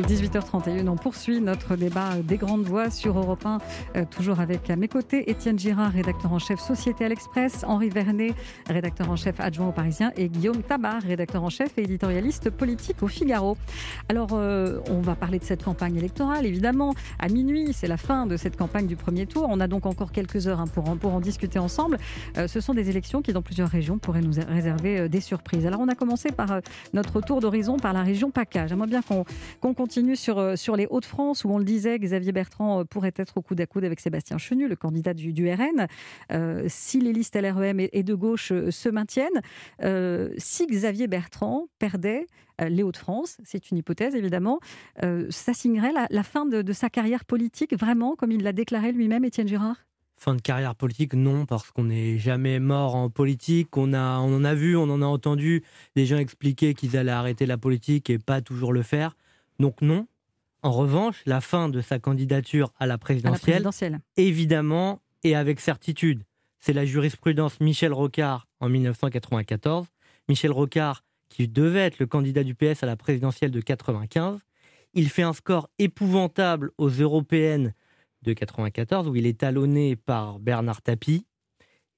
18h31, 0.01 0.89
on 0.89 0.97
poursuit 0.97 1.41
notre 1.41 1.77
débat 1.77 2.17
des 2.25 2.39
grandes 2.39 2.65
voix 2.65 2.91
sur 2.91 3.19
Europe 3.19 3.45
1, 3.45 3.59
euh, 3.97 4.05
toujours 4.11 4.41
avec 4.41 4.71
à 4.71 4.77
mes 4.77 4.89
côtés 4.89 5.31
Étienne 5.31 5.59
Girard, 5.59 5.93
rédacteur 5.93 6.33
en 6.33 6.39
chef 6.39 6.61
Société 6.61 7.05
à 7.05 7.09
l'Express, 7.09 7.63
Henri 7.67 7.91
Vernet, 7.91 8.35
rédacteur 8.69 9.11
en 9.11 9.17
chef 9.17 9.39
adjoint 9.39 9.69
au 9.69 9.73
Parisien, 9.73 10.11
et 10.17 10.31
Guillaume 10.31 10.63
Tabar, 10.63 11.03
rédacteur 11.03 11.43
en 11.43 11.51
chef 11.51 11.77
et 11.77 11.83
éditorialiste 11.83 12.49
politique 12.49 13.03
au 13.03 13.07
Figaro. 13.07 13.59
Alors, 14.09 14.31
euh, 14.33 14.81
on 14.89 15.03
va 15.03 15.15
parler 15.15 15.39
de 15.39 15.45
cette 15.45 15.63
campagne 15.63 15.97
électorale, 15.97 16.47
évidemment. 16.47 16.95
À 17.19 17.29
minuit, 17.29 17.73
c'est 17.75 17.89
la 17.89 17.99
fin 17.99 18.27
de 18.27 18.39
cette 18.39 18.57
campagne 18.57 18.87
du 18.87 18.97
premier 18.97 19.27
tour. 19.27 19.47
On 19.51 19.61
a 19.61 19.67
donc 19.69 19.85
encore 19.85 20.11
quelques 20.11 20.47
heures 20.47 20.61
hein, 20.61 20.69
pour, 20.69 21.15
en, 21.15 21.21
discuter 21.21 21.59
ensemble. 21.59 21.99
Euh, 22.39 22.49
ce 22.49 22.61
sont 22.61 22.73
des 22.73 22.89
élections 22.89 23.21
qui, 23.21 23.35
dans 23.35 23.43
plusieurs 23.43 23.69
régions, 23.69 23.99
pourraient 23.99 24.23
nous 24.23 24.41
réserver 24.49 25.09
des 25.11 25.21
surprises. 25.21 25.67
Alors, 25.67 25.81
on 25.81 25.89
a 25.89 25.95
commencé 25.95 26.31
par 26.31 26.61
notre 26.95 27.21
tour 27.21 27.41
d'horizon 27.41 27.77
par 27.77 27.93
la 27.93 28.03
région 28.03 28.31
PACA. 28.31 28.69
J'aimerais 28.69 28.87
bien 28.87 29.03
qu'on 29.03 29.75
continue 29.83 30.15
sur, 30.15 30.39
euh, 30.39 30.55
sur 30.55 30.77
les 30.77 30.87
Hauts-de-France, 30.89 31.45
où 31.45 31.51
on 31.51 31.59
le 31.59 31.65
disait, 31.65 31.99
Xavier 31.99 32.31
Bertrand 32.31 32.79
euh, 32.79 32.85
pourrait 32.85 33.15
être 33.17 33.39
au 33.39 33.43
coude 33.43 33.61
à 33.61 33.67
coude 33.67 33.85
avec 33.85 33.99
Sébastien 33.99 34.39
Chenu, 34.39 34.69
le 34.69 34.77
candidat 34.77 35.13
du, 35.13 35.33
RN, 35.53 35.89
euh, 36.31 36.65
si 36.69 37.01
les 37.01 37.13
listes 37.13 37.35
LREM 37.35 37.81
et, 37.81 38.03
de 38.05 38.15
gauche 38.15 38.53
se 38.53 38.89
maintiennent. 38.89 39.41
si 40.39 40.67
Xavier 40.69 41.09
Bertrand 41.09 41.67
perdait 41.81 42.27
les 42.61 42.85
Hauts-de-France, 42.85 43.39
c'est 43.43 43.73
une 43.73 43.79
hypothèse 43.79 44.15
évidemment, 44.15 44.61
ça 45.31 45.53
signerait 45.53 45.93
la, 46.11 46.23
fin 46.23 46.47
de, 46.47 46.63
de, 46.63 46.73
sa 46.73 46.91
carrière 46.91 47.25
politique, 47.25 47.75
vraiment, 47.77 48.15
comme 48.15 48.31
il 48.31 48.43
l'a 48.43 48.53
déclaré 48.53 48.93
lui-même, 48.93 49.25
Étienne 49.25 49.49
Girard? 49.49 49.85
Fin 50.17 50.35
de 50.35 50.41
carrière 50.41 50.77
politique, 50.77 51.15
non, 51.15 51.47
parce 51.47 51.71
qu'on 51.71 51.85
n'est 51.85 52.19
jamais 52.19 52.61
mort 52.61 52.95
en 52.95 53.11
politique. 53.11 53.77
On, 53.77 53.93
a, 53.93 54.19
on 54.19 54.37
en 54.37 54.45
a 54.45 54.55
vu, 54.55 54.77
on 54.77 54.85
en 54.85 55.03
a 55.03 55.07
entendu 55.07 55.65
des 55.97 56.07
gens 56.07 56.19
expliquer 56.19 56.75
qu'ils 56.75 56.97
allaient 56.97 57.11
arrêter 57.11 57.47
la 57.47 57.59
politique 57.59 58.11
et 58.11 58.19
pas 58.19 58.41
toujours 58.41 58.73
le 58.73 58.83
faire. 58.83 59.17
Donc 59.63 59.81
non. 59.81 60.09
En 60.63 60.73
revanche, 60.73 61.23
la 61.25 61.41
fin 61.41 61.69
de 61.69 61.81
sa 61.81 62.01
candidature 62.01 62.73
à 62.81 62.87
la 62.87 62.99
présidentielle, 62.99 63.69
évidemment, 64.17 65.01
et 65.23 65.37
avec 65.37 65.61
certitude. 65.61 66.25
C'est 66.59 66.73
la 66.73 66.85
jurisprudence 66.85 67.61
Michel 67.61 67.93
Rocard 67.93 68.49
en 68.59 68.69
1994 68.69 69.87
Michel 70.29 70.51
Rocard, 70.51 71.05
qui 71.29 71.47
devait 71.47 71.81
être 71.81 72.01
le 72.01 72.07
candidat 72.07 72.43
du 72.43 72.57
PS 72.57 72.83
à 72.83 72.87
la 72.87 72.97
présidentielle 72.97 73.53
de 73.53 73.61
95. 73.61 74.41
Il 74.95 75.09
fait 75.09 75.23
un 75.23 75.33
score 75.33 75.71
épouvantable 75.79 76.73
aux 76.77 76.91
européennes 76.91 77.73
de 78.23 78.33
94, 78.33 79.09
où 79.09 79.15
il 79.15 79.27
est 79.27 79.39
talonné 79.39 79.95
par 79.95 80.41
Bernard 80.41 80.83
Tapie. 80.83 81.25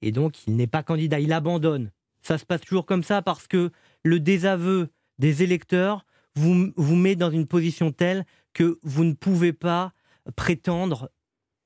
Et 0.02 0.12
donc, 0.12 0.46
il 0.46 0.56
n'est 0.56 0.66
pas 0.66 0.82
candidat, 0.82 1.18
il 1.18 1.32
abandonne. 1.32 1.90
Ça 2.20 2.36
se 2.36 2.44
passe 2.44 2.60
toujours 2.60 2.84
comme 2.84 3.02
ça 3.02 3.22
parce 3.22 3.46
que 3.46 3.70
le 4.02 4.20
désaveu 4.20 4.88
des 5.18 5.42
électeurs 5.42 6.04
vous, 6.36 6.72
vous 6.76 6.96
met 6.96 7.16
dans 7.16 7.30
une 7.30 7.46
position 7.46 7.92
telle 7.92 8.24
que 8.52 8.78
vous 8.82 9.04
ne 9.04 9.14
pouvez 9.14 9.52
pas 9.52 9.92
prétendre 10.36 11.10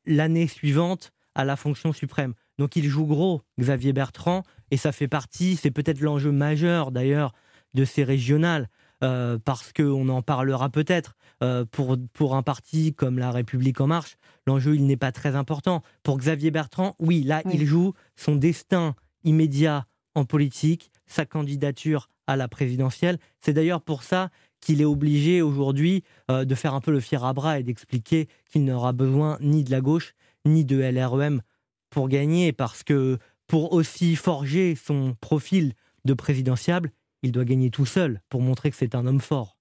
l'année 0.07 0.49
suivante 0.49 1.13
à 1.35 1.45
la 1.45 1.57
fonction 1.57 1.93
suprême. 1.93 2.35
Donc 2.59 2.77
il 2.77 2.87
joue 2.87 3.07
gros, 3.07 3.43
Xavier 3.61 3.93
Bertrand, 3.93 4.43
et 4.71 4.77
ça 4.77 4.93
fait 4.93 5.09
partie, 5.09 5.57
c'est 5.57 5.71
peut-être 5.71 6.01
l'enjeu 6.01 6.33
majeur 6.33 6.91
d'ailleurs 6.91 7.33
de 7.75 7.85
ces 7.85 8.03
régionales, 8.03 8.69
euh, 9.05 9.39
parce 9.39 9.73
qu'on 9.73 10.09
en 10.09 10.23
parlera 10.23 10.69
peut-être. 10.69 11.15
Euh, 11.41 11.65
pour, 11.65 11.97
pour 12.15 12.35
un 12.35 12.43
parti 12.43 12.95
comme 12.95 13.17
La 13.17 13.31
République 13.31 13.81
En 13.81 13.87
Marche, 13.87 14.17
l'enjeu, 14.49 14.75
il 14.75 14.87
n'est 14.87 14.97
pas 14.97 15.13
très 15.13 15.37
important. 15.37 15.85
Pour 16.03 16.19
Xavier 16.19 16.51
Bertrand, 16.51 16.97
oui, 16.99 17.23
là, 17.23 17.43
il 17.53 17.65
joue 17.65 17.93
son 18.17 18.35
destin 18.35 18.97
immédiat 19.23 19.87
en 20.17 20.25
politique, 20.25 20.91
sa 21.07 21.27
candidature 21.27 22.09
à 22.27 22.35
la 22.35 22.49
présidentielle. 22.49 23.19
C'est 23.41 23.53
d'ailleurs 23.53 23.83
pour 23.83 24.03
ça 24.03 24.31
qu'il 24.61 24.81
est 24.81 24.87
obligé 24.87 25.43
aujourd'hui 25.43 26.03
euh, 26.31 26.45
de 26.45 26.55
faire 26.55 26.75
un 26.75 26.81
peu 26.81 26.91
le 26.91 27.01
fier 27.01 27.25
à 27.25 27.33
bras 27.33 27.59
et 27.59 27.63
d'expliquer 27.63 28.29
qu'il 28.51 28.65
n'aura 28.65 28.93
besoin 28.93 29.39
ni 29.41 29.65
de 29.65 29.71
la 29.71 29.81
gauche 29.81 30.15
ni 30.45 30.65
de 30.65 30.79
LREM 30.79 31.43
pour 31.91 32.09
gagner, 32.09 32.53
parce 32.53 32.83
que 32.83 33.19
pour 33.47 33.73
aussi 33.73 34.15
forger 34.17 34.75
son 34.75 35.15
profil 35.21 35.75
de 36.05 36.15
présidentiable, 36.15 36.93
il 37.23 37.33
doit 37.33 37.45
gagner 37.45 37.71
tout 37.71 37.87
seul 37.87 38.21
pour 38.29 38.41
montrer 38.41 38.71
que 38.71 38.77
c'est 38.77 38.95
un 38.95 39.07
homme 39.07 39.21
fort. 39.21 39.58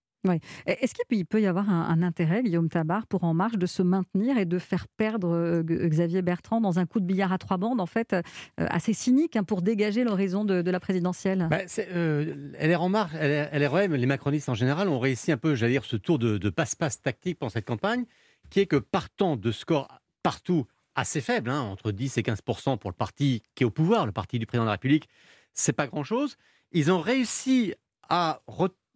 Est-ce 0.66 0.94
qu'il 0.94 1.26
peut 1.26 1.42
y 1.42 1.48
avoir 1.48 1.70
un, 1.70 2.02
intérêt, 2.02 2.44
Guillaume 2.44 2.70
Tabar, 2.70 3.08
pour 3.08 3.24
En 3.24 3.34
Marche 3.34 3.58
de 3.58 3.66
se 3.66 3.82
maintenir 3.82 4.38
et 4.38 4.46
de 4.46 4.60
faire 4.60 4.88
perdre 4.88 5.30
euh, 5.30 5.64
Xavier 5.64 6.22
Bertrand 6.22 6.62
dans 6.62 6.80
un 6.80 6.86
coup 6.86 7.00
de 7.00 7.06
billard 7.06 7.32
à 7.32 7.38
trois 7.38 7.58
bandes, 7.58 7.80
en 7.80 7.86
fait, 7.86 8.14
euh, 8.14 8.22
assez 8.58 8.94
cynique 8.94 9.36
hein, 9.36 9.44
pour 9.44 9.62
dégager 9.62 10.04
l'horizon 10.04 10.46
de, 10.46 10.70
la 10.70 10.80
présidentielle? 10.80 11.48
Bah, 11.50 11.60
euh, 11.80 12.52
Elle 12.58 12.72
est 12.72 12.76
En 12.76 12.90
Marche, 12.90 13.14
LREM, 13.14 13.96
les 13.96 14.06
macronistes 14.06 14.50
en 14.50 14.54
général, 14.54 14.90
ont 14.90 15.00
réussi 15.00 15.32
un 15.32 15.38
peu, 15.38 15.56
j'allais 15.56 15.74
dire, 15.74 15.86
ce 15.86 15.96
tour 15.96 16.20
de, 16.20 16.50
passe-passe 16.50 17.02
tactique 17.02 17.40
pendant 17.40 17.52
cette 17.52 17.68
campagne, 17.68 18.06
qui 18.50 18.62
est 18.62 18.66
que 18.66 18.78
partant 18.78 19.36
de 19.36 19.52
scores 19.52 19.88
partout 20.24 20.66
assez 20.96 21.22
faibles, 21.22 21.50
hein, 21.50 21.62
entre 21.62 21.92
10 21.92 22.18
et 22.18 22.22
15% 22.22 22.78
pour 22.78 22.90
le 22.90 22.96
parti 22.96 23.44
qui 23.54 23.64
est 23.64 23.66
au 23.66 23.70
pouvoir, 23.70 24.06
le 24.06 24.12
parti 24.12 24.40
du 24.40 24.46
président 24.46 24.64
de 24.64 24.68
la 24.68 24.74
République, 24.74 25.08
c'est 25.54 25.74
pas 25.74 25.88
grand-chose. 25.88 26.38
Ils 26.72 26.92
ont 26.92 27.00
réussi 27.00 27.74
à, 28.10 28.42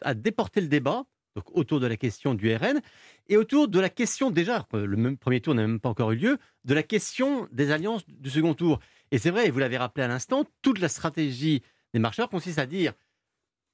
à 0.01 0.13
déporter 0.13 0.62
le 0.62 0.67
débat 0.67 1.05
donc 1.36 1.46
autour 1.55 1.79
de 1.79 1.88
la 1.88 1.98
question 1.98 2.34
du 2.34 2.53
RN, 2.53 2.81
et 3.29 3.38
autour 3.38 3.67
de 3.67 3.79
la 3.79 3.89
question, 3.89 4.31
déjà, 4.31 4.67
le 4.74 4.98
même 4.98 5.17
premier 5.17 5.39
tour 5.39 5.55
n'a 5.55 5.62
même 5.62 5.79
pas 5.79 5.89
encore 5.89 6.12
eu 6.12 6.17
lieu, 6.17 6.38
de 6.65 6.74
la 6.74 6.84
question 6.84 7.48
des 7.51 7.72
alliances 7.72 8.05
du 8.08 8.29
second 8.29 8.53
tour. 8.53 8.79
Et 9.12 9.17
c'est 9.17 9.29
vrai, 9.29 9.50
vous 9.50 9.60
l'avez 9.60 9.77
rappelé 9.77 10.03
à 10.03 10.08
l'instant, 10.08 10.46
toute 10.62 10.79
la 10.79 10.89
stratégie 10.89 11.62
des 11.93 12.00
marcheurs 12.00 12.29
consiste 12.29 12.60
à 12.60 12.65
dire 12.65 12.93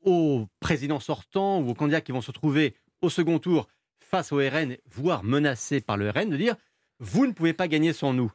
aux 0.01 0.47
présidents 0.59 0.99
sortants 0.99 1.59
ou 1.59 1.69
aux 1.69 1.73
candidats 1.73 2.01
qui 2.01 2.11
vont 2.11 2.21
se 2.21 2.31
trouver 2.31 2.75
au 3.01 3.09
second 3.09 3.39
tour 3.39 3.67
face 3.99 4.31
au 4.31 4.37
RN, 4.37 4.77
voire 4.85 5.23
menacés 5.23 5.81
par 5.81 5.97
le 5.97 6.09
RN, 6.09 6.29
de 6.29 6.37
dire 6.37 6.55
vous 6.99 7.27
ne 7.27 7.31
pouvez 7.31 7.53
pas 7.53 7.67
gagner 7.67 7.93
sans 7.93 8.13
nous. 8.13 8.31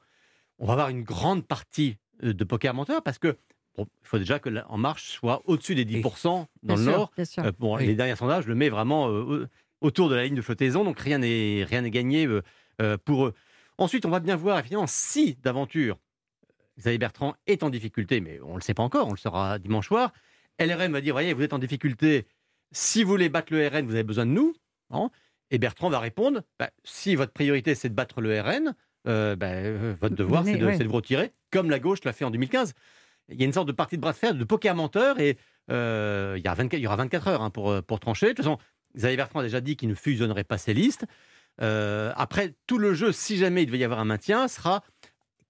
On 0.59 0.67
va 0.67 0.75
avoir 0.75 0.89
une 0.89 1.03
grande 1.03 1.47
partie 1.47 1.97
euh, 2.23 2.35
de 2.35 2.45
poker 2.45 2.75
menteur 2.75 3.03
parce 3.03 3.19
que 3.19 3.37
il 3.79 3.87
faut 4.03 4.19
déjà 4.19 4.39
que 4.39 4.51
En 4.69 4.79
Marche 4.79 5.11
soit 5.11 5.43
au-dessus 5.47 5.75
des 5.75 5.85
10% 5.85 6.47
dans 6.63 6.77
le 6.77 6.83
Nord. 6.83 7.13
Euh, 7.39 7.53
bon, 7.59 7.77
Les 7.77 7.95
derniers 7.95 8.17
sondages 8.17 8.47
le 8.47 8.55
met 8.55 8.69
vraiment 8.69 9.11
euh, 9.11 9.49
autour 9.81 10.09
de 10.09 10.15
la 10.15 10.25
ligne 10.25 10.35
de 10.35 10.43
flottaison, 10.43 10.85
donc 10.85 10.99
rien 11.01 11.19
n'est 11.19 11.91
gagné 11.91 12.27
euh, 12.27 12.99
pour 13.05 13.27
eux. 13.27 13.35
Ensuite, 13.79 14.05
on 14.05 14.11
va 14.11 14.21
bien 14.21 14.37
voir, 14.37 14.59
évidemment, 14.59 14.87
si 14.87 15.37
d'aventure 15.43 15.99
Xavier 16.79 16.99
Bertrand 16.99 17.35
est 17.47 17.63
en 17.63 17.71
difficulté, 17.71 18.21
mais 18.21 18.41
on 18.43 18.51
ne 18.51 18.55
le 18.57 18.61
sait 18.61 18.75
pas 18.75 18.83
encore, 18.83 19.09
on 19.09 19.13
le 19.13 19.17
saura 19.17 19.59
dimanche 19.59 19.89
soir. 19.89 20.13
LRM 20.59 20.93
va 20.93 21.01
dire, 21.01 21.15
voyez, 21.15 21.33
vous 21.33 21.43
êtes 21.43 21.53
en 21.53 21.59
difficulté, 21.59 22.27
si 22.71 23.03
vous 23.03 23.11
voulez 23.11 23.29
battre 23.29 23.53
le 23.53 23.67
RN, 23.67 23.87
vous 23.87 23.95
avez 23.95 24.05
besoin 24.05 24.27
de 24.27 24.31
nous. 24.31 24.55
Hein. 24.95 25.11
et 25.51 25.57
Bertrand 25.57 25.89
va 25.89 26.01
répondre, 26.01 26.43
bah, 26.59 26.71
si 26.85 27.15
votre 27.15 27.33
priorité 27.33 27.75
c'est 27.75 27.89
de 27.89 27.95
battre 27.95 28.21
le 28.21 28.39
RN, 28.39 28.75
bah, 29.07 29.95
votre 30.01 30.15
devoir 30.15 30.45
c'est 30.45 30.59
de, 30.59 30.67
de, 30.67 30.85
vous 30.85 30.93
retirer, 30.93 31.33
comme 31.51 31.71
la 31.71 31.79
gauche 31.79 32.05
l'a 32.05 32.13
fait 32.13 32.27
en 32.27 32.31
2015 32.31 32.75
il 33.29 33.39
y 33.41 33.43
a 33.43 33.47
une 33.47 33.53
sorte 33.53 33.69
de 33.69 33.73
partie 33.73 33.97
de 33.97 34.01
bras 34.01 34.13
de 34.13 34.17
fer, 34.17 34.35
de 34.35 34.45
poker 34.45 34.75
menteur, 34.75 35.19
et 35.19 35.39
euh, 35.71 36.35
il, 36.37 36.45
y 36.45 36.49
a 36.49 36.55
24, 36.55 36.79
il 36.79 36.83
y 36.83 36.87
aura 36.87 36.97
24 36.97 37.29
heures 37.29 37.43
hein, 37.43 37.51
pour, 37.51 37.71
euh, 37.71 37.83
pour 37.83 38.01
trancher. 38.01 38.27
De 38.27 38.33
toute 38.33 38.45
façon, 38.45 38.59
Xavier 38.97 39.17
Bertrand 39.17 39.41
a 39.41 39.43
déjà 39.43 39.61
dit 39.61 39.77
qu'il 39.77 39.89
ne 39.89 39.95
fusionnerait 39.95 40.45
pas 40.45 40.59
ses 40.59 40.75
listes. 40.75 41.07
Euh, 41.61 42.13
après, 42.17 42.55
tout 42.67 42.79
le 42.79 42.95
jeu, 42.95 43.13
si 43.13 43.37
jamais 43.37 43.63
il 43.63 43.67
devait 43.67 43.79
y 43.79 43.85
avoir 43.85 44.01
un 44.01 44.05
maintien, 44.05 44.49
sera 44.49 44.83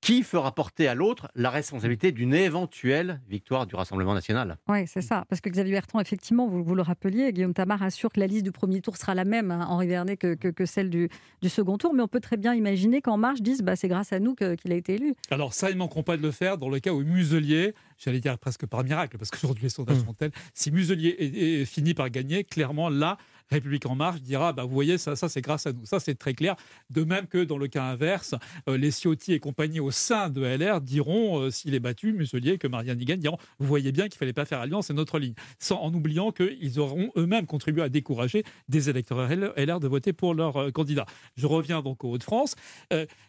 qui 0.03 0.25
fera 0.25 0.53
porter 0.53 0.89
à 0.89 0.95
l'autre 0.95 1.31
la 1.37 1.49
responsabilité 1.49 2.11
d'une 2.11 2.35
éventuelle 2.35 3.21
victoire 3.29 3.67
du 3.69 3.77
Rassemblement 3.77 4.15
national. 4.15 4.59
Oui, 4.69 4.85
c'est 4.89 5.01
ça. 5.01 5.25
Parce 5.29 5.41
que 5.41 5.49
Xavier 5.49 5.75
Bertrand, 5.75 6.01
effectivement, 6.01 6.49
vous, 6.49 6.65
vous, 6.65 6.75
le 6.75 6.83
rappeliez, 6.83 7.33
Guillaume 7.33 7.55
Tamar 7.55 7.83
assure 7.85 8.11
que 8.11 8.19
la 8.19 8.27
liste 8.27 8.43
du 8.43 8.51
premier 8.51 8.81
tour 8.81 8.97
sera 8.97 9.15
la 9.15 9.25
même, 9.25 9.53
hein, 9.53 9.65
Henri 9.69 9.87
Vernet, 9.87 10.17
que, 10.17 10.35
que, 10.35 10.67
celle 10.67 10.91
du, 10.91 11.09
du, 11.41 11.49
second 11.49 11.79
tour. 11.79 11.95
Mais 11.95 12.03
on 12.03 12.09
peut 12.09 12.21
très 12.21 12.37
bien 12.37 12.53
imaginer 12.53 13.01
qu'En 13.01 13.17
Marche 13.17 13.43
dise 13.43 13.63
bah, 13.63 13.77
c'est 13.77 13.87
grâce 13.87 14.13
à 14.13 14.19
nous 14.19 14.35
qu'il 14.35 14.73
a 14.73 14.75
été 14.75 14.95
élu. 14.95 15.15
Alors 15.31 15.55
ça, 15.55 15.71
ils 15.71 15.75
ne 15.75 15.79
manqueront 15.79 16.03
pas 16.03 16.17
de 16.17 16.23
le 16.23 16.33
faire 16.33 16.59
dans 16.59 16.69
le 16.69 16.81
cas 16.81 16.93
où 16.93 17.05
Muselier, 17.05 17.73
j'allais 17.97 18.21
dire 18.21 18.37
presque 18.39 18.67
par 18.67 18.83
miracle, 18.83 19.19
parce 19.19 19.31
qu'aujourd'hui 19.31 19.63
les 19.63 19.69
sondages 19.69 19.99
mmh. 19.99 20.05
sont 20.05 20.15
tels, 20.15 20.33
si 20.53 20.73
Muselier 20.73 21.15
est, 21.21 21.65
fini 21.65 21.95
par 21.95 22.11
gagner, 22.11 22.43
clairement 22.43 22.89
là, 22.89 23.19
République 23.51 23.87
en 23.87 23.95
marche 23.95 24.21
dira 24.21 24.53
bah, 24.53 24.65
vous 24.65 24.75
voyez, 24.75 24.99
ça, 24.99 25.17
ça 25.17 25.29
c'est 25.29 25.41
grâce 25.41 25.67
à 25.67 25.73
nous. 25.73 25.85
Ça, 25.85 26.01
c'est 26.01 26.15
très 26.15 26.35
clair. 26.35 26.57
De 26.91 27.05
même 27.05 27.27
que 27.27 27.45
dans 27.45 27.59
le 27.59 27.69
cas 27.69 27.85
inverse, 27.85 28.35
euh, 28.69 28.77
les 28.77 28.91
Ciotti 28.91 29.33
et 29.33 29.41
compagnie 29.41 29.81
au 29.81 29.91
sein 29.91 30.31
de 30.31 30.43
LR 30.43 30.81
diront, 30.81 31.41
euh, 31.41 31.51
s'il 31.51 31.75
est 31.75 31.81
battu, 31.81 32.13
Muselier, 32.13 32.59
que 32.59 32.67
Marianne 32.67 32.99
Nigan 32.99 33.17
diront 33.17 33.39
vous 33.59 33.67
voyez 33.67 33.93
bien 33.93 34.05
qu'il 34.05 34.17
ne 34.17 34.19
fallait 34.19 34.33
pas 34.33 34.45
faire 34.45 34.61
alliance, 34.61 34.87
c'est 34.87 34.95
notre 34.95 35.19
ligne. 35.19 35.35
Sans, 35.59 35.81
en 35.81 35.93
oubliant 35.93 36.33
qu'ils 36.33 36.79
auront 36.79 37.11
eux-mêmes 37.17 37.47
contribué 37.47 37.83
à 37.83 37.89
décourager 37.89 38.45
des 38.69 38.91
électeurs 38.91 39.29
LR 39.29 39.81
de 39.81 39.89
voter 39.89 40.13
pour 40.13 40.35
leur 40.35 40.57
euh, 40.57 40.71
candidat. 40.71 41.07
Je 41.37 41.47
reviens 41.47 41.83
donc 41.83 42.05
aux 42.05 42.13
Hauts-de-France. 42.13 42.57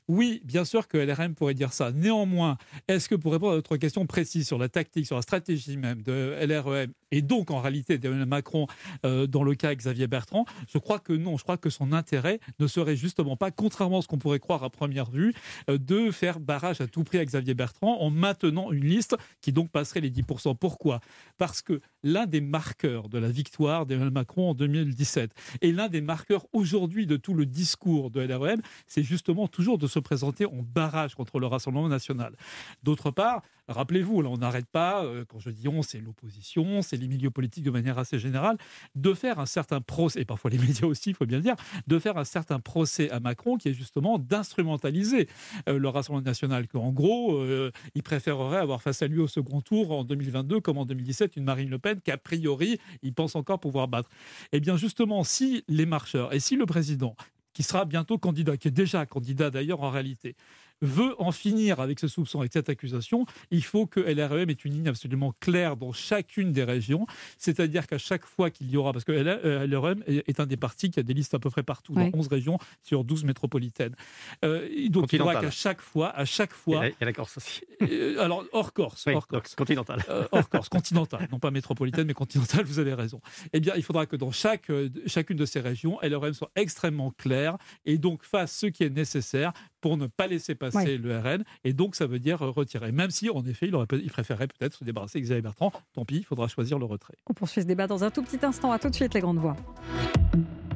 oui, 0.08 0.41
bien 0.43 0.65
sûr 0.65 0.88
que 0.88 0.98
LRM 0.98 1.36
pourrait 1.36 1.53
dire 1.53 1.74
ça. 1.74 1.91
Néanmoins, 1.91 2.58
est-ce 2.88 3.08
que 3.10 3.15
pour 3.15 3.32
répondre 3.32 3.53
à 3.53 3.55
votre 3.55 3.77
question 3.77 4.05
précise 4.05 4.48
sur 4.48 4.58
la 4.58 4.70
tactique, 4.70 5.05
sur 5.05 5.15
la 5.15 5.22
stratégie 5.22 5.77
même 5.77 6.01
de 6.01 6.38
LREM, 6.41 6.91
et 7.12 7.22
donc 7.22 7.51
en 7.51 7.62
réalité 7.62 7.98
d'Emmanuel 7.98 8.27
Macron, 8.27 8.67
dans 9.03 9.43
le 9.43 9.55
cas 9.55 9.74
Xavier 9.74 10.08
Bertrand 10.13 10.46
Je 10.72 10.77
crois 10.77 11.00
que 11.00 11.12
non. 11.13 11.38
Je 11.38 11.43
crois 11.43 11.58
que 11.58 11.72
son 11.72 11.91
intérêt 11.91 12.39
ne 12.60 12.67
serait 12.67 12.96
justement 12.96 13.36
pas, 13.36 13.50
contrairement 13.50 13.98
à 13.98 14.01
ce 14.03 14.08
qu'on 14.08 14.20
pourrait 14.20 14.39
croire 14.39 14.63
à 14.63 14.70
première 14.70 15.10
vue, 15.10 15.34
euh, 15.70 15.79
de 15.79 16.12
faire 16.12 16.39
barrage 16.39 16.82
à 16.82 16.88
tout 16.88 17.03
prix 17.03 17.17
à 17.17 17.25
Xavier 17.25 17.55
Bertrand 17.55 18.00
en 18.00 18.12
maintenant 18.12 18.72
une 18.72 18.86
liste 18.86 19.15
qui 19.41 19.51
donc 19.51 19.72
passerait 19.72 20.01
les 20.01 20.12
10%. 20.12 20.55
Pourquoi? 20.55 21.00
Parce 21.39 21.63
que 21.63 21.82
l'un 22.03 22.27
des 22.27 22.41
marqueurs 22.41 23.10
de 23.10 23.17
la 23.17 23.29
victoire 23.29 23.86
d'Emmanuel 23.86 24.13
Macron 24.13 24.51
en 24.51 24.53
2017 24.53 25.32
et 25.62 25.72
l'un 25.72 25.89
des 25.89 26.01
marqueurs 26.01 26.46
aujourd'hui 26.53 27.08
de 27.08 27.17
tout 27.17 27.34
le 27.34 27.46
discours 27.46 28.12
de 28.12 28.22
LREM, 28.22 28.62
c'est 28.86 29.03
justement 29.03 29.48
toujours 29.48 29.77
de 29.77 29.88
se 29.88 30.00
présenter 30.00 30.46
en 30.46 30.62
barrage 30.62 31.15
contre 31.15 31.39
le 31.39 31.48
Rassemblement 31.48 31.89
national. 31.89 32.36
D'autre 32.84 33.10
part, 33.12 33.41
rappelez-vous, 33.67 34.22
là 34.22 34.29
on 34.29 34.38
n'arrête 34.38 34.67
pas, 34.67 35.03
euh, 35.03 35.25
quand 35.27 35.39
je 35.39 35.50
dis 35.50 35.67
on, 35.67 35.82
c'est 35.82 36.00
l'opposition, 36.00 36.82
c'est 36.82 36.98
les 36.98 37.08
milieux 37.08 37.32
politiques 37.32 37.63
de 37.63 37.72
manière 37.72 37.98
assez 37.98 38.20
générale, 38.20 38.58
de 38.96 39.13
faire 39.13 39.39
un 39.39 39.46
certain 39.46 39.82
et 40.15 40.25
parfois 40.25 40.50
les 40.50 40.57
médias 40.57 40.88
aussi, 40.88 41.12
il 41.12 41.15
faut 41.15 41.25
bien 41.25 41.38
le 41.38 41.43
dire, 41.43 41.55
de 41.88 42.00
faire 42.00 42.17
un 42.17 42.23
certain 42.23 42.59
procès 42.59 43.09
à 43.09 43.19
Macron 43.19 43.57
qui 43.57 43.69
est 43.69 43.73
justement 43.73 44.17
d'instrumentaliser 44.17 45.27
euh, 45.69 45.77
le 45.77 45.89
Rassemblement 45.89 46.25
national, 46.25 46.67
qu'en 46.67 46.91
gros, 46.91 47.38
euh, 47.38 47.71
il 47.95 48.03
préférerait 48.03 48.57
avoir 48.57 48.81
face 48.81 49.01
à 49.01 49.07
lui 49.07 49.19
au 49.19 49.27
second 49.27 49.62
tour 49.62 49.91
en 49.91 50.03
2022 50.03 50.59
comme 50.59 50.77
en 50.77 50.85
2017 50.85 51.35
une 51.35 51.43
Marine 51.43 51.69
Le 51.69 51.79
Pen 51.79 52.00
qu'a 52.01 52.17
priori, 52.17 52.79
il 53.01 53.13
pense 53.13 53.35
encore 53.35 53.59
pouvoir 53.59 53.88
battre. 53.88 54.09
Eh 54.51 54.59
bien 54.59 54.77
justement, 54.77 55.23
si 55.23 55.63
les 55.67 55.85
marcheurs 55.85 56.33
et 56.33 56.39
si 56.39 56.55
le 56.55 56.65
président 56.65 57.15
qui 57.53 57.63
sera 57.63 57.85
bientôt 57.85 58.17
candidat, 58.17 58.57
qui 58.57 58.67
est 58.67 58.71
déjà 58.71 59.05
candidat 59.05 59.51
d'ailleurs 59.51 59.83
en 59.83 59.91
réalité, 59.91 60.35
veut 60.83 61.15
en 61.19 61.31
finir 61.31 61.79
avec 61.79 61.99
ce 61.99 62.07
soupçon, 62.07 62.39
avec 62.39 62.53
cette 62.53 62.69
accusation, 62.69 63.25
il 63.51 63.63
faut 63.63 63.87
que 63.87 63.99
LREM 63.99 64.49
ait 64.49 64.53
une 64.53 64.73
ligne 64.73 64.87
absolument 64.89 65.33
claire 65.39 65.77
dans 65.77 65.93
chacune 65.93 66.51
des 66.51 66.63
régions. 66.63 67.07
C'est-à-dire 67.37 67.87
qu'à 67.87 67.97
chaque 67.97 68.25
fois 68.25 68.51
qu'il 68.51 68.69
y 68.69 68.77
aura, 68.77 68.93
parce 68.93 69.05
que 69.05 69.11
LREM 69.11 70.03
est 70.07 70.39
un 70.39 70.45
des 70.45 70.57
partis 70.57 70.91
qui 70.91 70.99
a 70.99 71.03
des 71.03 71.13
listes 71.13 71.33
à 71.33 71.39
peu 71.39 71.49
près 71.49 71.63
partout, 71.63 71.93
dans 71.93 72.09
11 72.13 72.27
régions 72.27 72.59
sur 72.81 73.03
12 73.03 73.23
métropolitaines. 73.23 73.95
Euh, 74.43 74.67
donc 74.89 75.11
il 75.13 75.19
faudra 75.19 75.41
qu'à 75.41 75.51
chaque 75.51 75.81
fois, 75.81 76.09
à 76.09 76.25
chaque 76.25 76.53
fois. 76.53 76.87
Il 76.87 76.95
y 76.99 77.03
a 77.03 77.05
la 77.05 77.13
Corse 77.13 77.37
aussi. 77.37 77.61
Euh, 77.81 78.19
alors 78.19 78.45
hors 78.51 78.73
Corse, 78.73 79.07
hors 79.07 79.27
Corse. 79.27 79.55
continentale. 79.55 80.03
Euh, 80.09 80.27
hors 80.31 80.49
Corse, 80.49 80.69
continentale, 80.69 81.27
non 81.31 81.39
pas 81.39 81.51
métropolitaine, 81.51 82.07
mais 82.07 82.13
continentale. 82.13 82.65
Vous 82.65 82.79
avez 82.79 82.93
raison. 82.93 83.21
Eh 83.53 83.59
bien, 83.59 83.73
il 83.75 83.83
faudra 83.83 84.05
que 84.05 84.15
dans 84.15 84.31
chaque, 84.31 84.71
chacune 85.05 85.37
de 85.37 85.45
ces 85.45 85.59
régions, 85.59 85.99
LREM 86.01 86.33
soit 86.33 86.51
extrêmement 86.55 87.11
claire 87.11 87.57
et 87.85 87.97
donc 87.97 88.23
fasse 88.23 88.55
ce 88.55 88.67
qui 88.67 88.83
est 88.83 88.89
nécessaire 88.89 89.53
pour 89.83 89.97
ne 89.97 90.07
pas 90.07 90.27
laisser 90.27 90.55
passer 90.55 90.97
le 90.97 91.19
RN. 91.19 91.43
Et 91.65 91.73
donc, 91.73 91.95
ça 91.95 92.07
veut 92.07 92.19
dire 92.19 92.39
retirer. 92.39 92.93
Même 92.93 93.11
si, 93.11 93.29
en 93.29 93.43
effet, 93.45 93.67
il, 93.67 93.75
aurait, 93.75 93.85
il 93.91 94.09
préférerait 94.09 94.47
peut-être 94.47 94.75
se 94.75 94.85
débarrasser 94.85 95.19
d'Xavier 95.19 95.41
Bertrand. 95.41 95.73
Tant 95.91 96.05
pis, 96.05 96.19
il 96.19 96.23
faudra 96.23 96.47
choisir 96.47 96.79
le 96.79 96.85
retrait. 96.85 97.15
On 97.29 97.33
poursuit 97.33 97.61
ce 97.61 97.67
débat 97.67 97.85
dans 97.85 98.01
un 98.01 98.09
tout 98.09 98.23
petit 98.23 98.43
instant. 98.45 98.71
À 98.71 98.79
tout 98.79 98.89
de 98.89 98.95
suite, 98.95 99.13
les 99.13 99.19
grandes 99.19 99.39
voix. 99.39 99.57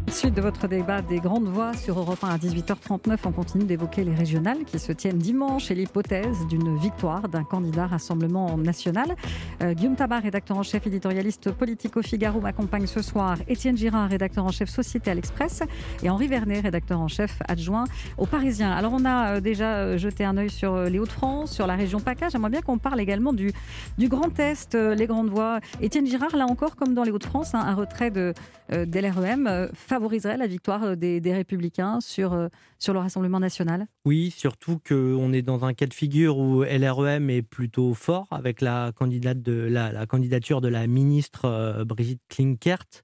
Suite 0.10 0.34
de 0.34 0.42
votre 0.42 0.70
débat 0.70 1.02
des 1.02 1.20
grandes 1.20 1.50
voix 1.50 1.74
sur 1.74 2.00
Europe 2.00 2.24
1 2.24 2.30
à 2.30 2.38
18h39, 2.38 3.18
on 3.26 3.32
continue 3.34 3.66
d'évoquer 3.66 4.06
les 4.06 4.16
régionales 4.16 4.64
qui 4.66 4.80
se 4.80 4.94
tiennent 4.94 5.18
dimanche 5.18 5.70
et 5.70 5.76
l'hypothèse 5.76 6.48
d'une 6.48 6.78
victoire 6.78 7.28
d'un 7.28 7.44
candidat 7.44 7.88
Rassemblement 7.88 8.58
national. 8.58 9.16
Euh, 9.62 9.74
Guillaume 9.74 9.98
Tabar, 9.98 10.24
rédacteur 10.24 10.58
en 10.58 10.64
chef 10.64 10.88
éditorialiste 10.88 11.52
politique 11.52 11.98
au 11.98 12.02
Figaro, 12.02 12.40
m'accompagne 12.40 12.88
ce 12.88 13.02
soir. 13.02 13.38
Étienne 13.50 13.78
Girard, 13.78 14.10
rédacteur 14.10 14.46
en 14.46 14.52
chef 14.52 14.70
Société 14.70 15.12
à 15.12 15.14
l'Express. 15.14 15.62
Et 16.02 16.10
Henri 16.10 16.30
Vernet, 16.30 16.62
rédacteur 16.62 17.02
en 17.02 17.10
chef 17.10 17.40
adjoint 17.46 17.84
au 18.18 18.26
Parisien. 18.26 18.72
Alors 18.72 18.94
on 18.94 19.04
a 19.04 19.34
euh, 19.34 19.40
déjà 19.42 19.76
euh, 19.76 19.98
jeté 19.98 20.24
un 20.24 20.38
œil 20.38 20.50
sur 20.50 20.84
les 20.84 21.00
Hauts-de-France, 21.00 21.52
sur 21.52 21.68
la 21.68 21.76
région 21.76 22.00
PACA. 22.00 22.30
J'aimerais 22.30 22.50
bien 22.50 22.62
qu'on 22.62 22.78
parle 22.78 23.02
également 23.02 23.34
du, 23.34 23.52
du 23.98 24.08
Grand 24.08 24.40
Est, 24.40 24.74
les 24.74 25.06
grandes 25.06 25.30
voix. 25.30 25.60
Étienne 25.82 26.08
Girard, 26.08 26.36
là 26.36 26.46
encore, 26.46 26.78
comme 26.78 26.94
dans 26.94 27.04
les 27.04 27.12
Hauts-de-France, 27.12 27.54
hein, 27.54 27.60
un 27.60 27.76
retrait 27.76 28.10
de, 28.10 28.34
d'LREM 28.72 29.70
favoriserait 29.98 30.38
la 30.38 30.46
victoire 30.46 30.84
euh, 30.84 30.96
des, 30.96 31.34
Républicains 31.34 32.00
sur, 32.02 32.34
euh, 32.34 32.50
sur 32.78 32.94
le 32.94 33.00
Rassemblement 33.00 33.40
national? 33.40 33.88
Oui, 34.06 34.32
surtout 34.36 34.80
qu'on 34.88 35.34
est 35.34 35.42
dans 35.42 35.66
un 35.66 35.74
cas 35.74 35.88
de 35.88 35.94
figure 35.94 36.38
où 36.38 36.64
LREM 36.64 37.32
est 37.32 37.42
plutôt 37.42 37.96
fort 37.96 38.28
avec 38.30 38.62
la, 38.62 38.92
candidate 38.96 39.42
de, 39.42 39.54
la, 39.54 40.06
candidature 40.06 40.62
de 40.62 40.68
la 40.68 40.86
ministre 40.86 41.46
euh, 41.46 41.84
Brigitte 41.84 42.22
Klinkert. 42.30 43.04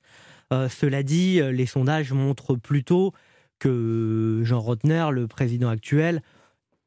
cela 0.69 1.01
dit, 1.01 1.41
les 1.41 1.65
sondages 1.65 2.13
montrent 2.13 2.55
plutôt 2.55 3.11
que 3.57 4.41
Jean 4.43 4.59
Rotner, 4.59 5.07
le 5.11 5.27
président 5.27 5.69
actuel, 5.69 6.21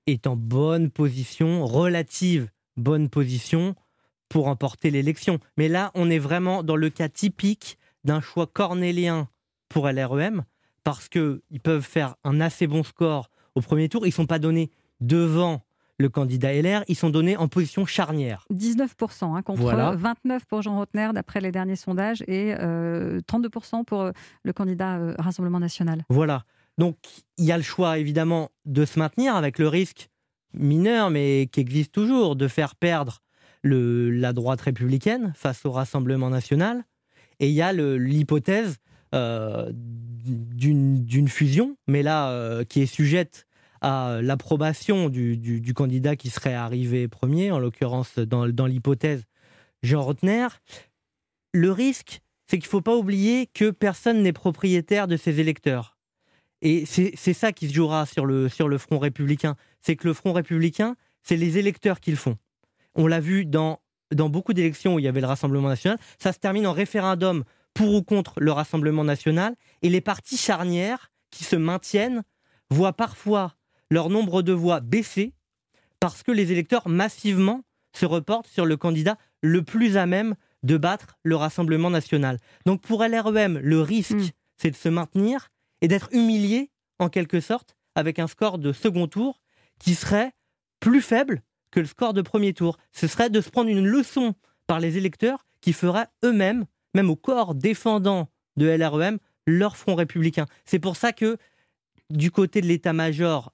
est 0.06 0.28
en 0.28 0.36
bonne 0.36 0.88
position, 0.88 1.66
relative 1.66 2.48
bonne 2.76 3.08
position 3.08 3.74
pour 4.28 4.46
emporter 4.46 4.92
l'élection. 4.92 5.40
Mais 5.56 5.66
là, 5.68 5.90
on 5.94 6.10
est 6.10 6.20
vraiment 6.20 6.62
dans 6.62 6.76
le 6.76 6.90
cas 6.90 7.08
typique 7.08 7.76
d'un 8.04 8.20
choix 8.20 8.46
cornélien 8.46 9.28
pour 9.68 9.88
LREM 9.88 10.44
parce 10.84 11.08
qu'ils 11.08 11.60
peuvent 11.62 11.82
faire 11.82 12.14
un 12.24 12.40
assez 12.40 12.66
bon 12.66 12.84
score 12.84 13.30
au 13.54 13.60
premier 13.60 13.88
tour. 13.88 14.06
Ils 14.06 14.10
ne 14.10 14.14
sont 14.14 14.26
pas 14.26 14.38
donnés 14.38 14.70
devant 15.00 15.62
le 15.98 16.08
candidat 16.08 16.52
LR, 16.52 16.84
ils 16.88 16.96
sont 16.96 17.10
donnés 17.10 17.36
en 17.36 17.48
position 17.48 17.86
charnière. 17.86 18.44
19% 18.52 19.34
hein, 19.34 19.42
contre 19.42 19.62
29% 19.62 20.40
pour 20.48 20.62
Jean 20.62 20.76
Rotner 20.76 21.10
d'après 21.14 21.40
les 21.40 21.52
derniers 21.52 21.76
sondages 21.76 22.22
et 22.28 22.54
32% 22.54 22.56
euh, 22.56 23.84
pour 23.84 24.02
euh, 24.02 24.12
le 24.42 24.52
candidat 24.52 24.96
euh, 24.96 25.14
Rassemblement 25.18 25.60
national. 25.60 26.04
Voilà. 26.08 26.44
Donc 26.78 26.96
il 27.38 27.46
y 27.46 27.52
a 27.52 27.56
le 27.56 27.62
choix 27.62 27.98
évidemment 27.98 28.50
de 28.66 28.84
se 28.84 28.98
maintenir 28.98 29.36
avec 29.36 29.58
le 29.58 29.68
risque 29.68 30.10
mineur 30.52 31.10
mais 31.10 31.48
qui 31.50 31.60
existe 31.60 31.92
toujours 31.92 32.36
de 32.36 32.48
faire 32.48 32.76
perdre 32.76 33.20
le, 33.62 34.10
la 34.10 34.32
droite 34.32 34.60
républicaine 34.60 35.32
face 35.34 35.64
au 35.64 35.72
Rassemblement 35.72 36.28
national. 36.28 36.84
Et 37.40 37.48
il 37.48 37.54
y 37.54 37.62
a 37.62 37.72
l'hypothèse 37.72 38.76
euh, 39.14 39.70
d'une 39.72 41.28
fusion, 41.28 41.76
mais 41.86 42.02
là, 42.02 42.30
euh, 42.30 42.64
qui 42.64 42.82
est 42.82 42.86
sujette 42.86 43.46
à 43.80 44.18
l'approbation 44.20 45.08
du, 45.08 45.72
candidat 45.74 46.16
qui 46.16 46.30
serait 46.30 46.54
arrivé 46.54 47.06
premier, 47.08 47.52
en 47.52 47.58
l'occurrence 47.58 48.18
dans, 48.18 48.44
l'hypothèse 48.66 49.24
Jean 49.82 50.02
Rotner. 50.02 50.48
Le 51.52 51.70
risque, 51.70 52.20
c'est 52.46 52.58
qu'il 52.58 52.66
ne 52.66 52.70
faut 52.70 52.80
pas 52.80 52.96
oublier 52.96 53.46
que 53.46 53.70
personne 53.70 54.22
n'est 54.22 54.32
propriétaire 54.32 55.06
de 55.06 55.16
ses 55.16 55.38
électeurs. 55.40 55.96
Et 56.62 56.84
c'est 56.86 57.34
ça 57.34 57.52
qui 57.52 57.68
se 57.68 57.74
jouera 57.74 58.06
sur 58.06 58.26
le, 58.26 58.48
front 58.78 58.98
républicain. 58.98 59.56
C'est 59.80 59.94
que 59.94 60.08
le 60.08 60.14
front 60.14 60.32
républicain, 60.32 60.96
c'est 61.22 61.36
les 61.36 61.58
électeurs 61.58 62.00
qui 62.00 62.10
le 62.10 62.16
font. 62.16 62.36
On 62.94 63.06
l'a 63.06 63.20
vu 63.20 63.44
dans 63.44 63.78
beaucoup 64.10 64.54
d'élections 64.54 64.94
où 64.94 64.98
il 64.98 65.04
y 65.04 65.08
avait 65.08 65.20
le 65.20 65.26
Rassemblement 65.26 65.68
national. 65.68 65.98
Ça 66.18 66.32
se 66.32 66.38
termine 66.38 66.66
en 66.66 66.72
référendum 66.72 67.44
pour 67.76 67.94
ou 67.94 68.02
contre 68.02 68.40
le 68.40 68.52
Rassemblement 68.52 69.04
national, 69.04 69.54
et 69.82 69.90
les 69.90 70.00
partis 70.00 70.38
charnières 70.38 71.12
qui 71.30 71.44
se 71.44 71.56
maintiennent 71.56 72.22
voient 72.70 72.94
parfois 72.94 73.54
leur 73.90 74.08
nombre 74.08 74.40
de 74.40 74.54
voix 74.54 74.80
baisser 74.80 75.34
parce 76.00 76.22
que 76.22 76.32
les 76.32 76.52
électeurs 76.52 76.88
massivement 76.88 77.62
se 77.92 78.06
reportent 78.06 78.46
sur 78.46 78.64
le 78.64 78.78
candidat 78.78 79.18
le 79.42 79.62
plus 79.62 79.98
à 79.98 80.06
même 80.06 80.36
de 80.62 80.78
battre 80.78 81.18
le 81.22 81.36
Rassemblement 81.36 81.90
national. 81.90 82.38
Donc 82.64 82.80
pour 82.80 83.04
LREM, 83.04 83.58
le 83.58 83.82
risque, 83.82 84.14
hmm. 84.14 84.30
c'est 84.56 84.70
de 84.70 84.76
se 84.76 84.88
maintenir 84.88 85.48
et 85.82 85.88
d'être 85.88 86.08
humilié, 86.12 86.70
en 86.98 87.10
quelque 87.10 87.40
sorte, 87.40 87.76
avec 87.94 88.18
un 88.18 88.26
score 88.26 88.58
de 88.58 88.72
second 88.72 89.06
tour 89.06 89.42
qui 89.78 89.94
serait 89.94 90.32
plus 90.80 91.02
faible 91.02 91.42
que 91.70 91.80
le 91.80 91.86
score 91.86 92.14
de 92.14 92.22
premier 92.22 92.54
tour. 92.54 92.78
Ce 92.92 93.06
serait 93.06 93.28
de 93.28 93.42
se 93.42 93.50
prendre 93.50 93.68
une 93.68 93.86
leçon 93.86 94.34
par 94.66 94.80
les 94.80 94.96
électeurs 94.96 95.44
qui 95.60 95.74
feraient 95.74 96.08
eux-mêmes 96.24 96.64
même 96.96 97.10
au 97.10 97.16
corps 97.16 97.54
défendant 97.54 98.28
de 98.56 98.66
LREM, 98.66 99.18
leur 99.46 99.76
front 99.76 99.94
républicain. 99.94 100.46
C'est 100.64 100.78
pour 100.78 100.96
ça 100.96 101.12
que, 101.12 101.36
du 102.10 102.30
côté 102.30 102.60
de 102.60 102.66
l'état-major, 102.66 103.52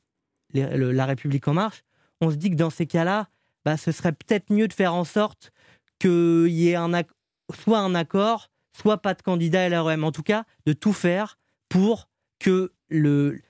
la 0.54 1.06
République 1.06 1.48
en 1.48 1.54
marche, 1.54 1.82
on 2.20 2.30
se 2.30 2.36
dit 2.36 2.50
que 2.50 2.56
dans 2.56 2.70
ces 2.70 2.86
cas-là, 2.86 3.28
bah, 3.64 3.76
ce 3.76 3.92
serait 3.92 4.12
peut-être 4.12 4.50
mieux 4.50 4.68
de 4.68 4.72
faire 4.72 4.94
en 4.94 5.04
sorte 5.04 5.52
qu'il 5.98 6.48
y 6.48 6.70
ait 6.70 6.78
soit 7.54 7.78
un 7.78 7.94
accord, 7.94 8.50
soit 8.76 8.98
pas 8.98 9.14
de 9.14 9.22
candidat 9.22 9.68
LREM. 9.68 10.04
En 10.04 10.12
tout 10.12 10.22
cas, 10.22 10.44
de 10.66 10.72
tout 10.72 10.92
faire 10.92 11.38
pour 11.68 12.08
que 12.38 12.72
le, 12.88 13.40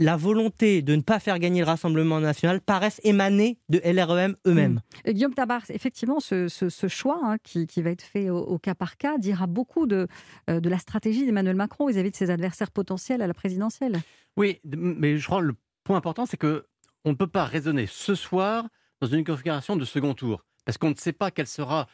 la 0.00 0.16
volonté 0.16 0.82
de 0.82 0.96
ne 0.96 1.02
pas 1.02 1.20
faire 1.20 1.38
gagner 1.38 1.60
le 1.60 1.66
Rassemblement 1.66 2.20
national 2.20 2.60
paraisse 2.60 3.00
émaner 3.04 3.58
de 3.68 3.80
LREM 3.84 4.34
eux-mêmes. 4.46 4.80
Mmh. 5.06 5.10
Guillaume 5.12 5.34
Tabar, 5.34 5.62
effectivement, 5.68 6.20
ce, 6.20 6.48
choix 6.88 7.20
hein, 7.22 7.36
qui, 7.42 7.82
va 7.82 7.90
être 7.90 8.02
fait 8.02 8.30
au, 8.30 8.58
cas 8.58 8.74
par 8.74 8.96
cas 8.96 9.18
dira 9.18 9.46
beaucoup 9.46 9.86
de, 9.86 10.08
euh, 10.48 10.58
de 10.58 10.68
la 10.68 10.78
stratégie 10.78 11.26
d'Emmanuel 11.26 11.54
Macron 11.54 11.86
vis-à-vis 11.86 12.10
de 12.10 12.16
ses 12.16 12.30
adversaires 12.30 12.70
potentiels 12.70 13.20
à 13.20 13.26
la 13.26 13.34
présidentielle. 13.34 14.00
Oui, 14.36 14.58
mais 14.64 15.18
je 15.18 15.26
crois 15.26 15.40
que 15.40 15.46
le 15.46 15.56
point 15.84 15.98
important, 15.98 16.24
c'est 16.24 16.38
que 16.38 16.64
on 17.04 17.10
ne 17.10 17.14
peut 17.14 17.26
pas 17.26 17.44
raisonner 17.44 17.86
ce 17.86 18.14
soir 18.14 18.66
dans 19.00 19.08
une 19.08 19.24
configuration 19.24 19.76
de 19.76 19.84
second 19.84 20.14
tour, 20.14 20.44
parce 20.64 20.78
qu'on 20.78 20.90
ne 20.90 20.94
sait 20.94 21.12
pas 21.12 21.30
quel 21.30 21.46
sera 21.46 21.86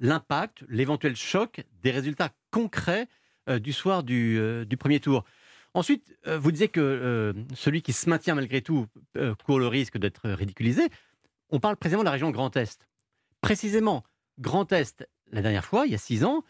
l'impact, 0.00 0.64
l'éventuel 0.68 1.16
choc 1.16 1.64
des 1.82 1.90
résultats 1.90 2.30
concrets 2.50 3.06
euh, 3.48 3.58
du 3.58 3.72
soir 3.72 4.02
du, 4.02 4.38
euh, 4.38 4.64
du 4.64 4.76
premier 4.76 5.00
tour. 5.00 5.24
Ensuite, 5.74 6.16
euh, 6.28 6.38
vous 6.38 6.52
disiez 6.52 6.68
que 6.68 6.80
euh, 6.80 7.32
celui 7.54 7.82
qui 7.82 7.92
se 7.92 8.08
maintient 8.08 8.36
malgré 8.36 8.62
tout 8.62 8.86
euh, 9.16 9.34
court 9.44 9.58
le 9.58 9.66
risque 9.66 9.98
d'être 9.98 10.30
ridiculisé. 10.30 10.88
On 11.50 11.58
parle 11.58 11.76
précisément 11.76 12.02
de 12.02 12.06
la 12.06 12.12
région 12.12 12.30
Grand 12.30 12.56
Est. 12.56 12.88
Précisément, 13.40 14.04
Grand 14.38 14.72
Est, 14.72 15.06
la 15.32 15.42
dernière 15.42 15.64
fois, 15.64 15.86
il 15.86 15.92
y 15.92 15.96
a 15.96 15.98
six 15.98 16.24
ans, 16.24 16.44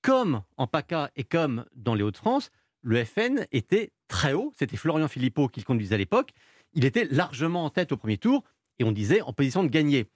comme 0.00 0.42
en 0.56 0.68
PACA 0.68 1.10
et 1.16 1.24
comme 1.24 1.64
dans 1.74 1.94
les 1.94 2.04
Hauts-de-France, 2.04 2.50
le 2.82 3.04
FN 3.04 3.46
était 3.50 3.92
très 4.08 4.32
haut. 4.32 4.52
C'était 4.56 4.76
Florian 4.76 5.08
Philippot 5.08 5.48
qui 5.48 5.60
le 5.60 5.64
conduisait 5.64 5.96
à 5.96 5.98
l'époque. 5.98 6.30
Il 6.72 6.84
était 6.84 7.04
largement 7.04 7.64
en 7.64 7.70
tête 7.70 7.92
au 7.92 7.96
premier 7.96 8.16
tour 8.16 8.44
et 8.78 8.84
on 8.84 8.92
disait 8.92 9.20
en 9.22 9.32
position 9.32 9.62
de 9.62 9.68
gagner. 9.68 10.06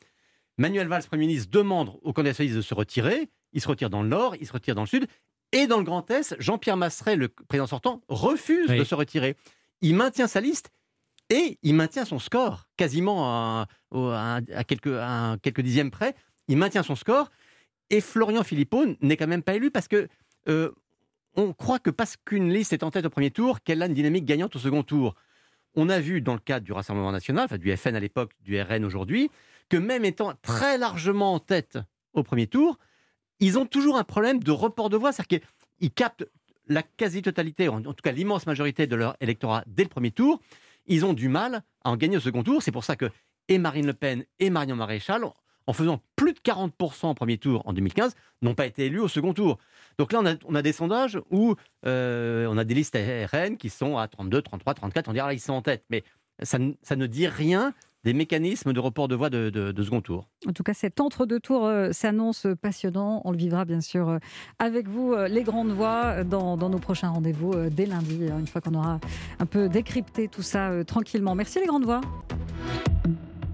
Manuel 0.58 0.88
Valls, 0.88 1.04
Premier 1.04 1.26
ministre, 1.26 1.50
demande 1.50 1.98
aux 2.02 2.12
candidats 2.12 2.44
de 2.44 2.60
se 2.60 2.74
retirer. 2.74 3.28
Il 3.52 3.60
se 3.60 3.68
retire 3.68 3.90
dans 3.90 4.02
le 4.02 4.08
nord, 4.08 4.36
il 4.36 4.46
se 4.46 4.52
retire 4.52 4.74
dans 4.74 4.82
le 4.82 4.88
sud. 4.88 5.06
Et 5.56 5.66
dans 5.66 5.78
le 5.78 5.84
Grand 5.84 6.10
Est, 6.10 6.36
Jean-Pierre 6.38 6.76
Masseret, 6.76 7.16
le 7.16 7.28
président 7.28 7.66
sortant, 7.66 8.02
refuse 8.08 8.68
de 8.68 8.84
se 8.84 8.94
retirer. 8.94 9.36
Il 9.80 9.94
maintient 9.94 10.26
sa 10.26 10.42
liste 10.42 10.68
et 11.30 11.58
il 11.62 11.74
maintient 11.74 12.04
son 12.04 12.18
score, 12.18 12.68
quasiment 12.76 13.66
à, 13.90 14.40
quelques, 14.68 14.92
quelques 15.40 15.62
dixièmes 15.62 15.90
près. 15.90 16.14
Il 16.48 16.58
maintient 16.58 16.82
son 16.82 16.94
score. 16.94 17.30
Et 17.88 18.02
Florian 18.02 18.44
Philippot 18.44 18.84
n'est 19.00 19.16
quand 19.16 19.26
même 19.26 19.42
pas 19.42 19.54
élu 19.54 19.70
parce 19.70 19.88
que 19.88 20.08
euh, 20.50 20.72
on 21.36 21.54
croit 21.54 21.78
que 21.78 21.88
parce 21.88 22.18
qu'une 22.18 22.52
liste 22.52 22.74
est 22.74 22.82
en 22.82 22.90
tête 22.90 23.06
au 23.06 23.10
premier 23.10 23.30
tour, 23.30 23.62
qu'elle 23.62 23.80
a 23.80 23.86
une 23.86 23.94
dynamique 23.94 24.26
gagnante 24.26 24.54
au 24.56 24.58
second 24.58 24.82
tour. 24.82 25.14
On 25.74 25.88
a 25.88 26.00
vu 26.00 26.20
dans 26.20 26.34
le 26.34 26.38
cadre 26.38 26.66
du 26.66 26.72
Rassemblement 26.72 27.12
national, 27.12 27.46
enfin 27.46 27.56
du 27.56 27.74
FN 27.74 27.96
à 27.96 28.00
l'époque, 28.00 28.32
du 28.40 28.60
RN 28.60 28.84
aujourd'hui, 28.84 29.30
que 29.70 29.78
même 29.78 30.04
étant 30.04 30.34
très 30.42 30.76
largement 30.76 31.32
en 31.32 31.38
tête 31.38 31.78
au 32.12 32.22
premier 32.22 32.46
tour, 32.46 32.78
ils 33.40 33.58
ont 33.58 33.66
toujours 33.66 33.96
un 33.96 34.04
problème 34.04 34.42
de 34.42 34.50
report 34.50 34.90
de 34.90 34.96
voix, 34.96 35.12
c'est-à-dire 35.12 35.40
qu'ils 35.78 35.90
captent 35.90 36.26
la 36.68 36.82
quasi-totalité, 36.82 37.68
en 37.68 37.80
tout 37.80 37.94
cas 38.02 38.12
l'immense 38.12 38.46
majorité 38.46 38.86
de 38.86 38.96
leur 38.96 39.16
électorat 39.20 39.62
dès 39.66 39.84
le 39.84 39.88
premier 39.88 40.10
tour. 40.10 40.40
Ils 40.86 41.04
ont 41.04 41.12
du 41.12 41.28
mal 41.28 41.62
à 41.84 41.90
en 41.90 41.96
gagner 41.96 42.16
au 42.16 42.20
second 42.20 42.42
tour. 42.42 42.62
C'est 42.62 42.72
pour 42.72 42.84
ça 42.84 42.96
que 42.96 43.10
et 43.48 43.58
Marine 43.58 43.86
Le 43.86 43.92
Pen 43.92 44.24
et 44.38 44.50
Marion 44.50 44.76
Maréchal, 44.76 45.24
en 45.66 45.72
faisant 45.72 46.00
plus 46.16 46.32
de 46.32 46.38
40% 46.40 47.10
au 47.10 47.14
premier 47.14 47.38
tour 47.38 47.62
en 47.64 47.72
2015, 47.72 48.14
n'ont 48.42 48.54
pas 48.54 48.66
été 48.66 48.86
élus 48.86 49.00
au 49.00 49.08
second 49.08 49.34
tour. 49.34 49.58
Donc 49.98 50.12
là, 50.12 50.20
on 50.44 50.54
a, 50.54 50.62
des 50.62 50.72
sondages 50.72 51.18
où 51.30 51.54
euh, 51.86 52.46
on 52.48 52.58
a 52.58 52.64
des 52.64 52.74
listes 52.74 52.96
RN 52.96 53.56
qui 53.56 53.70
sont 53.70 53.96
à 53.96 54.08
32, 54.08 54.42
33, 54.42 54.74
34. 54.74 55.08
On 55.08 55.12
dirait 55.12 55.26
là, 55.26 55.32
ils 55.32 55.40
sont 55.40 55.54
en 55.54 55.62
tête. 55.62 55.84
Mais 55.90 56.04
ça 56.42 56.58
ne 56.58 57.06
dit 57.06 57.26
rien 57.26 57.72
des 58.06 58.12
mécanismes 58.12 58.72
de 58.72 58.78
report 58.78 59.08
de 59.08 59.16
voix 59.16 59.30
de, 59.30 59.82
second 59.82 60.00
tour. 60.00 60.28
En 60.46 60.52
tout 60.52 60.62
cas, 60.62 60.74
cet 60.74 61.00
entre-deux-tours 61.00 61.68
s'annonce 61.90 62.46
passionnant. 62.62 63.20
On 63.24 63.32
le 63.32 63.36
vivra 63.36 63.64
bien 63.64 63.80
sûr 63.80 64.20
avec 64.60 64.86
vous, 64.86 65.16
les 65.28 65.42
grandes 65.42 65.72
voix, 65.72 66.22
dans, 66.22 66.56
dans 66.56 66.70
nos 66.70 66.78
prochains 66.78 67.08
rendez-vous 67.08 67.52
dès 67.68 67.84
lundi, 67.84 68.20
une 68.38 68.46
fois 68.46 68.60
qu'on 68.60 68.74
aura 68.74 69.00
un 69.40 69.46
peu 69.46 69.68
décrypté 69.68 70.28
tout 70.28 70.42
ça 70.42 70.84
tranquillement. 70.84 71.34
Merci 71.34 71.58
les 71.58 71.66
grandes 71.66 71.84
voix. 71.84 72.00